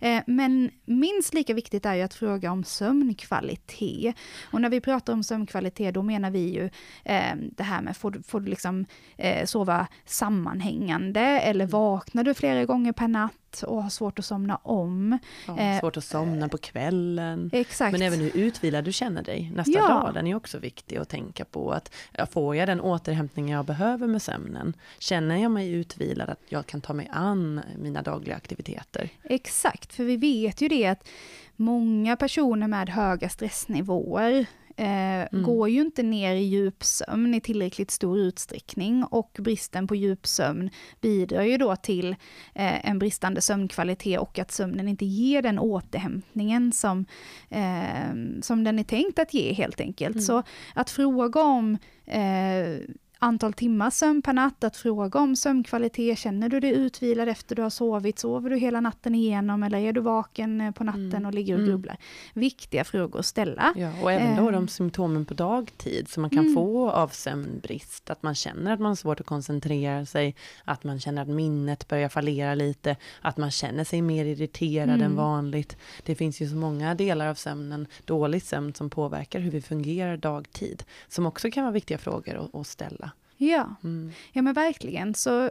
Eh, 0.00 0.22
Men 0.26 0.70
minst 0.84 1.34
lika 1.34 1.54
viktigt 1.54 1.86
är 1.86 1.94
ju 1.94 2.02
att 2.02 2.14
fråga 2.14 2.52
om 2.52 2.64
sömnkvalitet. 2.64 4.14
Och 4.52 4.60
när 4.60 4.68
vi 4.68 4.80
pratar 4.80 5.12
om 5.12 5.24
sömnkvalitet 5.24 5.94
då 5.94 6.02
menar 6.02 6.30
vi 6.30 6.38
ju 6.54 6.64
eh, 7.04 7.36
det 7.56 7.62
här 7.62 7.82
med 7.82 7.96
får, 7.96 8.10
du- 8.10 8.22
får 8.22 8.40
du 8.40 8.50
liksom 8.50 8.86
eh, 9.16 9.44
sova 9.46 9.86
sammanhängande 10.06 11.20
eller 11.20 11.64
Mm. 11.64 11.70
vaknar 11.70 12.24
du 12.24 12.34
flera 12.34 12.64
gånger 12.64 12.92
per 12.92 13.08
natt 13.08 13.32
och 13.62 13.82
har 13.82 13.90
svårt 13.90 14.18
att 14.18 14.24
somna 14.24 14.56
om. 14.56 15.18
Ja, 15.46 15.58
Eh, 15.58 15.80
svårt 15.80 15.96
att 15.96 16.04
somna 16.04 16.48
på 16.48 16.58
kvällen. 16.58 17.50
Exakt. 17.52 17.92
Men 17.92 18.02
även 18.02 18.20
hur 18.20 18.36
utvilad 18.36 18.84
du 18.84 18.92
känner 18.92 19.22
dig 19.22 19.52
nästa 19.54 19.72
Ja. 19.78 19.88
dag, 19.88 20.14
den 20.14 20.26
är 20.26 20.34
också 20.34 20.58
viktig 20.58 20.96
att 20.96 21.08
tänka 21.08 21.44
på. 21.44 21.72
Att 21.72 21.90
får 22.32 22.56
jag 22.56 22.68
den 22.68 22.80
återhämtning 22.80 23.48
jag 23.50 23.64
behöver 23.64 24.06
med 24.06 24.22
sömnen? 24.22 24.76
Känner 24.98 25.36
jag 25.36 25.50
mig 25.50 25.70
utvilad 25.72 26.30
att 26.30 26.40
jag 26.48 26.66
kan 26.66 26.80
ta 26.80 26.92
mig 26.92 27.08
an 27.12 27.60
mina 27.78 28.02
dagliga 28.02 28.36
aktiviteter? 28.36 29.08
Exakt, 29.22 29.92
för 29.94 30.04
vi 30.04 30.16
vet 30.16 30.60
ju 30.60 30.68
det 30.68 30.86
att 30.86 31.08
många 31.56 32.16
personer 32.16 32.68
med 32.68 32.88
höga 32.88 33.28
stressnivåer 33.28 34.46
eh, 34.80 35.40
går 35.40 35.68
ju 35.68 35.80
inte 35.80 36.02
ner 36.02 36.34
i 36.34 36.42
djupsömn 36.42 37.34
i 37.34 37.40
tillräckligt 37.40 37.90
stor 37.90 38.18
utsträckning 38.18 39.04
och 39.04 39.36
bristen 39.38 39.86
på 39.86 39.94
djupsömn 39.94 40.70
bidrar 41.00 41.42
ju 41.42 41.56
då 41.56 41.76
till 41.76 42.16
eh, 42.54 42.88
en 42.88 42.98
bristande 42.98 43.40
sömnkvalitet 43.40 44.20
och 44.20 44.38
att 44.38 44.50
sömnen 44.50 44.88
inte 44.88 45.04
ger 45.04 45.42
den 45.42 45.58
återhämtningen 45.58 46.72
som, 46.72 47.06
eh, 47.48 48.40
som 48.42 48.64
den 48.64 48.78
är 48.78 48.84
tänkt 48.84 49.18
att 49.18 49.34
ge 49.34 49.52
helt 49.52 49.80
enkelt. 49.80 50.16
Mm. 50.16 50.24
Så 50.24 50.42
att 50.74 50.90
fråga 50.90 51.42
om 51.42 51.78
eh, 52.06 52.78
antal 53.22 53.52
timmar 53.52 53.90
sömn 53.90 54.22
per 54.22 54.32
natt, 54.32 54.64
att 54.64 54.76
fråga 54.76 55.20
om 55.20 55.36
sömnkvalitet, 55.36 56.18
känner 56.18 56.48
du 56.48 56.60
dig 56.60 56.70
utvilad 56.70 57.28
efter 57.28 57.56
du 57.56 57.62
har 57.62 57.70
sovit, 57.70 58.18
sover 58.18 58.50
du 58.50 58.56
hela 58.56 58.80
natten 58.80 59.14
igenom 59.14 59.62
eller 59.62 59.78
är 59.78 59.92
du 59.92 60.00
vaken 60.00 60.60
eh, 60.60 60.70
på 60.70 60.84
natten 60.84 61.00
Mm. 61.12 61.26
och 61.26 61.34
ligger 61.34 61.54
och 61.54 61.58
Mm. 61.60 61.70
grubblar? 61.70 61.96
Viktiga 62.34 62.84
frågor 62.84 63.20
att 63.20 63.26
ställa. 63.26 63.72
Ja, 63.76 63.92
och 64.02 64.12
även 64.12 64.36
då 64.36 64.46
Eh. 64.48 64.52
de 64.52 64.68
symptomen 64.68 65.24
på 65.24 65.34
dagtid 65.34 66.08
som 66.08 66.20
man 66.20 66.30
kan 66.30 66.38
Mm. 66.38 66.54
få 66.54 66.90
av 66.90 67.08
sömnbrist. 67.08 68.10
Att 68.10 68.22
man 68.22 68.34
känner 68.34 68.72
att 68.72 68.80
man 68.80 68.88
har 68.88 68.96
svårt 68.96 69.20
att 69.20 69.26
koncentrera 69.26 70.06
sig, 70.06 70.34
att 70.64 70.84
man 70.84 71.00
känner 71.00 71.22
att 71.22 71.28
minnet 71.28 71.88
börjar 71.88 72.08
fallera 72.08 72.54
lite, 72.54 72.96
att 73.20 73.36
man 73.36 73.50
känner 73.50 73.84
sig 73.84 74.02
mer 74.02 74.24
irriterad 74.24 74.88
Mm. 74.88 75.02
än 75.02 75.16
vanligt. 75.16 75.76
Det 76.04 76.14
finns 76.14 76.40
ju 76.42 76.48
så 76.48 76.56
många 76.56 76.94
delar 76.94 77.26
av 77.26 77.34
sömnen, 77.34 77.86
dålig 78.04 78.42
sömn, 78.42 78.74
som 78.74 78.90
påverkar 78.90 79.40
hur 79.40 79.50
vi 79.50 79.60
fungerar 79.60 80.16
dagtid. 80.16 80.82
Som 81.08 81.26
också 81.26 81.50
kan 81.50 81.64
vara 81.64 81.72
viktiga 81.72 81.98
frågor 81.98 82.34
att, 82.36 82.54
att 82.54 82.66
ställa. 82.66 83.09
Ja, 83.42 83.74
Mm. 83.84 84.12
ja 84.32 84.42
men 84.42 84.54
verkligen. 84.54 85.14
Så 85.14 85.44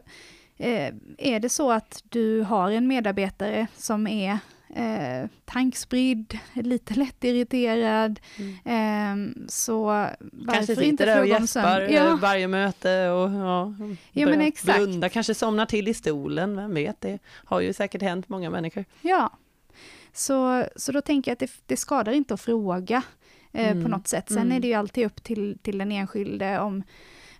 eh, 0.57 0.93
är 1.17 1.39
det 1.39 1.49
så 1.49 1.71
att 1.71 2.03
du 2.09 2.41
har 2.41 2.71
en 2.71 2.87
medarbetare 2.87 3.67
som 3.77 4.07
är 4.07 4.37
eh, 4.75 5.29
tankspridd, 5.45 6.37
lite 6.53 6.93
lätt 6.93 7.23
irriterad, 7.23 8.19
eh, 8.65 9.15
så 9.47 9.85
Kanske 9.87 10.17
varför 10.31 10.63
sitter 10.65 10.81
inte 10.81 11.05
där 11.05 11.19
och 11.21 11.27
gäspar 11.27 11.45
sömn? 11.79 11.89
eh, 11.89 11.95
Ja, 11.95 12.17
varje 12.21 12.47
möte 12.47 13.09
och 13.09 13.31
ja, 13.31 13.73
Ja, 14.11 14.25
men 14.27 14.41
exakt. 14.41 14.77
blunda, 14.79 15.09
kanske 15.09 15.33
somnar 15.33 15.65
till 15.65 15.87
i 15.87 15.93
stolen, 15.93 16.55
vem 16.55 16.73
vet, 16.73 17.01
det 17.01 17.19
har 17.29 17.59
ju 17.59 17.73
säkert 17.73 18.01
hänt 18.01 18.29
många 18.29 18.49
människor. 18.49 18.85
ja. 19.01 19.29
Så, 20.13 20.65
så 20.75 20.91
då 20.91 21.01
tänker 21.01 21.31
jag 21.31 21.33
att 21.33 21.39
det, 21.39 21.51
det 21.65 21.77
skadar 21.77 22.11
inte 22.13 22.33
att 22.33 22.41
fråga 22.41 23.03
eh, 23.51 23.71
Mm, 23.71 23.83
på 23.83 23.89
något 23.89 24.07
sätt. 24.07 24.25
Sen 24.27 24.37
mm. 24.37 24.51
är 24.51 24.59
det 24.59 24.67
ju 24.67 24.73
alltid 24.73 25.05
upp 25.05 25.23
till, 25.23 25.57
till 25.61 25.77
den 25.77 25.91
enskilde 25.91 26.59
om 26.59 26.83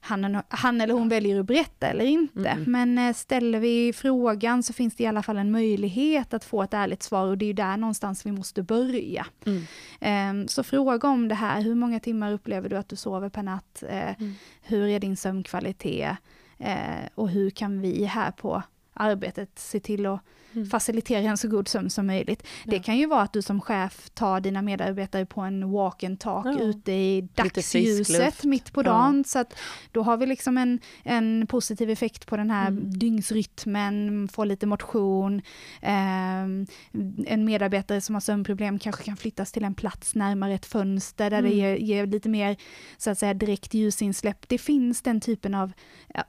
han, 0.01 0.41
han 0.49 0.81
eller 0.81 0.93
hon 0.93 1.09
väljer 1.09 1.39
att 1.39 1.45
berätta 1.45 1.87
eller 1.87 2.05
inte. 2.05 2.49
Mm. 2.49 2.71
Men 2.71 2.97
eh, 2.97 3.13
ställer 3.13 3.59
vi 3.59 3.93
frågan 3.93 4.63
så 4.63 4.73
finns 4.73 4.95
det 4.95 5.03
i 5.03 5.07
alla 5.07 5.23
fall 5.23 5.37
en 5.37 5.51
möjlighet 5.51 6.33
att 6.33 6.43
få 6.43 6.63
ett 6.63 6.73
ärligt 6.73 7.03
svar 7.03 7.27
och 7.27 7.37
det 7.37 7.45
är 7.45 7.47
ju 7.47 7.53
där 7.53 7.77
någonstans 7.77 8.25
vi 8.25 8.31
måste 8.31 8.63
börja. 8.63 9.25
Mm. 9.45 9.61
Ehm, 9.99 10.47
Så 10.47 10.63
fråga 10.63 11.07
om 11.07 11.27
det 11.27 11.35
här, 11.35 11.61
hur 11.61 11.75
många 11.75 11.99
timmar 11.99 12.31
upplever 12.33 12.69
du 12.69 12.77
att 12.77 12.89
du 12.89 12.95
sover 12.95 13.29
per 13.29 13.43
natt? 13.43 13.83
Eh, 13.89 13.99
Mm. 14.19 14.33
Hur 14.61 14.87
är 14.87 14.99
din 14.99 15.17
sömnkvalitet? 15.17 16.15
Eh, 16.57 17.05
Och 17.15 17.29
hur 17.29 17.49
kan 17.49 17.81
vi 17.81 18.05
här 18.05 18.31
på 18.31 18.63
arbetet 18.99 19.59
se 19.59 19.79
till 19.79 20.05
att 20.05 20.21
mm. 20.53 20.69
facilitera 20.69 21.29
en 21.29 21.37
så 21.37 21.47
god 21.47 21.67
sömn 21.67 21.89
som 21.89 22.07
möjligt. 22.07 22.43
Ja. 22.65 22.71
Det 22.71 22.79
kan 22.79 22.97
ju 22.97 23.05
vara 23.05 23.21
att 23.21 23.33
du 23.33 23.41
som 23.41 23.61
chef 23.61 24.09
tar 24.09 24.39
dina 24.39 24.61
medarbetare 24.61 25.25
på 25.25 25.41
en 25.41 25.71
walk 25.71 26.03
and 26.03 26.19
talk 26.19 26.45
ja. 26.45 26.59
ute 26.59 26.91
i 26.91 27.29
dagsljuset 27.35 28.43
mitt 28.43 28.73
på 28.73 28.81
dagen. 28.81 29.17
Ja. 29.17 29.23
Så 29.23 29.39
att 29.39 29.53
då 29.91 30.01
har 30.01 30.17
vi 30.17 30.25
liksom 30.25 30.57
en, 30.57 30.79
en 31.03 31.47
positiv 31.47 31.89
effekt 31.89 32.27
på 32.27 32.37
den 32.37 32.51
här 32.51 32.67
mm. 32.67 32.99
dygnsrytmen, 32.99 34.27
får 34.27 34.45
lite 34.45 34.65
motion. 34.65 35.41
Eh, 35.81 36.41
en 37.25 37.45
medarbetare 37.45 38.01
som 38.01 38.15
har 38.15 38.19
sömnproblem 38.19 38.79
kanske 38.79 39.03
kan 39.03 39.17
flyttas 39.17 39.51
till 39.51 39.63
en 39.63 39.75
plats 39.75 40.15
närmare 40.15 40.53
ett 40.53 40.65
fönster 40.65 41.29
där 41.29 41.39
mm. 41.39 41.51
det 41.51 41.57
ger, 41.57 41.75
ger, 41.75 42.05
lite 42.05 42.29
mer 42.29 42.57
så 42.97 43.09
att 43.09 43.19
säga 43.19 43.33
direkt 43.33 43.73
ljusinsläpp. 43.73 44.49
Det 44.49 44.57
finns 44.57 45.01
den 45.01 45.21
typen 45.21 45.55
av, 45.55 45.71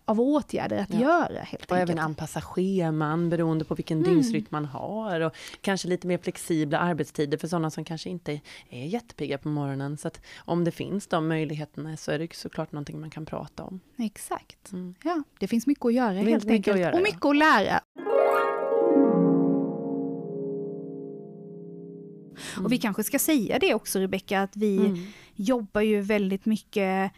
av 0.05 0.21
åtgärder 0.21 0.77
att 0.77 0.95
göra 1.01 1.43
helt 1.43 1.71
och 1.71 1.77
enkelt. 1.77 1.91
även 1.91 1.99
anpassa 1.99 2.41
scheman 2.61 3.31
beroende 3.31 3.65
på 3.65 3.75
vilken 3.75 3.99
mm. 3.99 4.11
dygnsrytm 4.11 4.47
man 4.49 4.65
har 4.65 5.21
och 5.21 5.37
kanske 5.61 5.89
lite 5.89 6.07
mer 6.07 6.19
flexibla 6.19 6.79
arbetstider 6.79 7.39
för 7.39 7.49
sådana 7.49 7.71
som 7.71 7.85
kanske 7.85 8.11
inte 8.11 8.41
är 8.71 8.87
jättepigga 8.87 9.39
på 9.39 9.49
morgonen. 9.49 9.97
Så 9.97 10.09
att 10.09 10.21
om 10.39 10.65
det 10.65 10.71
finns 10.71 11.07
de 11.07 11.29
möjligheterna 11.29 11.97
så 11.97 12.13
är 12.13 12.19
det 12.19 12.35
såklart 12.35 12.73
någonting 12.73 13.01
man 13.01 13.11
kan 13.11 13.27
prata 13.27 13.65
om. 13.65 13.81
Exakt. 13.99 14.73
Mm. 14.73 14.95
Ja, 15.05 15.23
det 15.39 15.49
finns 15.49 15.67
mycket 15.67 15.85
att 15.85 15.95
göra 15.95 16.13
helt 16.13 16.51
enkelt. 16.51 16.79
Göra, 16.79 16.97
och 16.97 17.03
mycket 17.03 17.25
ja. 17.25 17.31
att 17.31 17.37
lära. 17.37 17.81
Mm. 22.55 22.65
Och 22.65 22.73
vi 22.73 22.79
kanske 22.79 23.05
ska 23.05 23.19
säga 23.19 23.59
det 23.59 23.75
också 23.75 23.99
Rebecka, 23.99 24.41
att 24.41 24.57
vi 24.57 24.77
mm. 24.77 25.07
jobbar 25.35 25.81
ju 25.81 26.01
väldigt 26.01 26.47
mycket 26.47 27.13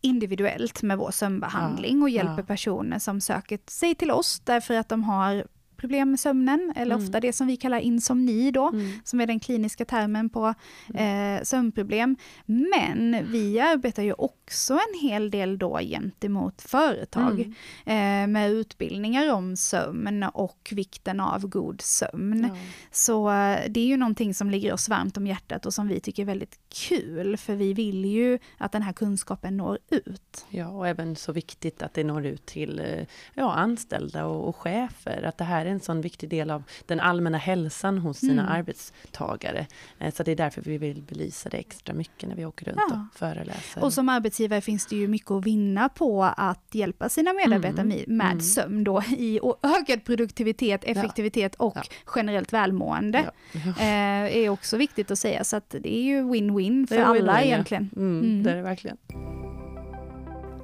individuellt 0.00 0.82
med 0.82 0.98
vår 0.98 1.10
sömnbehandling 1.10 1.98
ja, 1.98 2.02
och 2.02 2.10
hjälper 2.10 2.38
ja. 2.38 2.42
personer 2.42 2.98
som 2.98 3.20
söker 3.20 3.58
sig 3.66 3.94
till 3.94 4.10
oss 4.10 4.40
därför 4.44 4.74
att 4.74 4.88
de 4.88 5.04
har 5.04 5.44
problem 5.76 6.10
med 6.10 6.20
sömnen, 6.20 6.72
eller 6.76 6.94
mm. 6.94 7.06
ofta 7.06 7.20
det 7.20 7.32
som 7.32 7.46
vi 7.46 7.56
kallar 7.56 7.78
insomni 7.78 8.50
då, 8.50 8.68
mm. 8.68 8.92
som 9.04 9.20
är 9.20 9.26
den 9.26 9.40
kliniska 9.40 9.84
termen 9.84 10.28
på 10.28 10.54
mm. 10.94 11.36
eh, 11.36 11.42
sömnproblem. 11.42 12.16
Men 12.46 13.26
vi 13.32 13.60
arbetar 13.60 14.02
ju 14.02 14.12
också 14.12 14.74
en 14.74 15.00
hel 15.08 15.30
del 15.30 15.58
då 15.58 15.78
gentemot 15.78 16.62
företag 16.62 17.52
mm. 17.86 18.24
eh, 18.24 18.32
med 18.32 18.50
utbildningar 18.50 19.32
om 19.32 19.56
sömn 19.56 20.22
och 20.22 20.72
vikten 20.72 21.20
av 21.20 21.46
god 21.46 21.80
sömn. 21.80 22.50
Ja. 22.54 22.60
Så 22.90 23.30
eh, 23.30 23.58
det 23.68 23.80
är 23.80 23.86
ju 23.86 23.96
någonting 23.96 24.34
som 24.34 24.50
ligger 24.50 24.72
oss 24.72 24.88
varmt 24.88 25.16
om 25.16 25.26
hjärtat 25.26 25.66
och 25.66 25.74
som 25.74 25.88
vi 25.88 26.00
tycker 26.00 26.22
är 26.22 26.26
väldigt 26.26 26.58
kul, 26.88 27.36
för 27.36 27.54
vi 27.54 27.72
vill 27.72 28.04
ju 28.04 28.38
att 28.58 28.72
den 28.72 28.82
här 28.82 28.92
kunskapen 28.92 29.56
når 29.56 29.78
ut. 29.90 30.46
Ja, 30.48 30.68
och 30.68 30.88
även 30.88 31.16
så 31.16 31.32
viktigt 31.32 31.82
att 31.82 31.94
det 31.94 32.04
når 32.04 32.26
ut 32.26 32.46
till 32.46 32.78
eh, 32.78 33.06
ja, 33.34 33.52
anställda 33.52 34.26
och, 34.26 34.48
och 34.48 34.56
chefer, 34.56 35.22
att 35.22 35.38
det 35.38 35.44
här 35.44 35.65
är 35.65 35.65
en 35.66 35.80
sån 35.80 36.00
viktig 36.00 36.28
del 36.28 36.50
av 36.50 36.62
den 36.86 37.00
allmänna 37.00 37.38
hälsan 37.38 37.98
hos 37.98 38.18
sina 38.18 38.42
mm. 38.42 38.52
arbetstagare. 38.52 39.66
Eh, 39.98 40.14
så 40.14 40.22
det 40.22 40.32
är 40.32 40.36
därför 40.36 40.62
vi 40.62 40.78
vill 40.78 41.02
belysa 41.02 41.48
det 41.48 41.56
extra 41.56 41.94
mycket 41.94 42.28
när 42.28 42.36
vi 42.36 42.44
åker 42.44 42.66
runt 42.66 42.80
ja. 42.90 43.06
och 43.12 43.18
föreläser. 43.18 43.84
Och 43.84 43.92
som 43.92 44.08
arbetsgivare 44.08 44.60
finns 44.60 44.86
det 44.86 44.96
ju 44.96 45.08
mycket 45.08 45.30
att 45.30 45.46
vinna 45.46 45.88
på 45.88 46.24
att 46.36 46.68
hjälpa 46.72 47.08
sina 47.08 47.32
medarbetare 47.32 47.80
mm. 47.80 48.04
med 48.06 48.26
mm. 48.26 48.40
sömn 48.40 48.84
då 48.84 49.02
i 49.02 49.40
ökad 49.62 50.04
produktivitet, 50.04 50.84
effektivitet 50.84 51.56
ja. 51.58 51.64
och 51.64 51.76
ja. 51.76 51.82
generellt 52.16 52.52
välmående. 52.52 53.30
Eh, 53.54 54.36
är 54.36 54.48
också 54.48 54.76
viktigt 54.76 55.10
att 55.10 55.18
säga, 55.18 55.44
så 55.44 55.56
att 55.56 55.70
det 55.70 55.94
är 55.94 56.02
ju 56.02 56.22
win-win 56.22 56.86
för 56.86 56.98
alla 56.98 57.14
win 57.14 57.26
-win, 57.26 57.44
egentligen. 57.44 57.90
Mm, 57.96 58.20
mm. 58.20 58.42
Det 58.42 58.50
är 58.50 58.56
det 58.56 58.62
verkligen. 58.62 58.96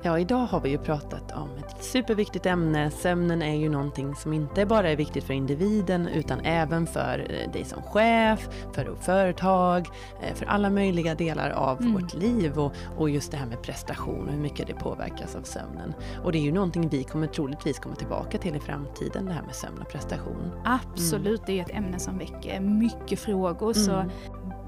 Ja, 0.04 0.18
idag 0.18 0.46
har 0.46 0.60
vi 0.60 0.70
ju 0.70 0.78
pratat 0.78 1.32
om 1.32 1.48
ett 1.58 1.84
superviktigt 1.84 2.46
ämne. 2.46 2.90
Sömnen 2.90 3.42
är 3.42 3.54
ju 3.54 3.68
någonting 3.68 4.14
som 4.14 4.32
inte 4.32 4.66
bara 4.66 4.90
är 4.90 4.96
viktigt 4.96 5.24
för 5.24 5.34
individen 5.34 6.08
utan 6.08 6.40
även 6.40 6.86
för 6.86 7.18
eh, 7.18 7.52
dig 7.52 7.64
som 7.64 7.82
chef, 7.82 8.48
för 8.72 8.94
företag, 9.00 9.88
eh, 10.22 10.34
för 10.34 10.46
alla 10.46 10.70
möjliga 10.70 11.14
delar 11.14 11.50
av 11.50 11.80
mm. 11.80 11.92
vårt 11.92 12.14
liv 12.14 12.58
och, 12.58 12.72
och 12.98 13.10
just 13.10 13.30
det 13.30 13.36
här 13.36 13.46
med 13.46 13.62
prestation 13.62 14.26
och 14.26 14.32
hur 14.32 14.40
mycket 14.40 14.66
det 14.66 14.74
påverkas 14.74 15.36
av 15.36 15.42
sömnen. 15.42 15.94
Och 16.24 16.32
det 16.32 16.38
är 16.38 16.42
ju 16.42 16.52
någonting 16.52 16.88
vi 16.88 17.04
kommer 17.04 17.26
troligtvis 17.26 17.78
komma 17.78 17.94
tillbaka 17.94 18.38
till 18.38 18.56
i 18.56 18.60
framtiden, 18.60 19.26
det 19.26 19.32
här 19.32 19.42
med 19.42 19.54
sömn 19.54 19.78
och 19.80 19.88
prestation. 19.88 20.50
Absolut, 20.64 21.40
mm. 21.40 21.42
det 21.46 21.58
är 21.58 21.62
ett 21.62 21.84
ämne 21.84 21.98
som 21.98 22.18
väcker 22.18 22.60
mycket 22.60 23.20
frågor 23.20 23.72
så 23.72 23.92
mm. 23.92 24.10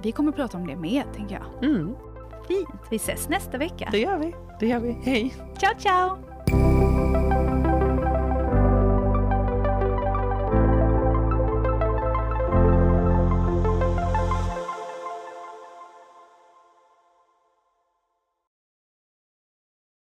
vi 0.02 0.12
kommer 0.12 0.32
prata 0.32 0.58
om 0.58 0.66
det 0.66 0.76
mer, 0.76 1.04
tänker 1.14 1.34
jag. 1.34 1.70
Fint, 2.48 2.68
vi 2.90 2.96
ses 2.96 3.28
nästa 3.28 3.58
vecka. 3.58 3.88
Det 3.92 3.98
gör 3.98 4.18
vi. 4.18 4.34
Det 4.60 4.66
gör 4.66 4.80
vi. 4.80 4.92
Hej! 5.04 5.34
Ciao, 5.58 5.74
ciao! 5.78 6.33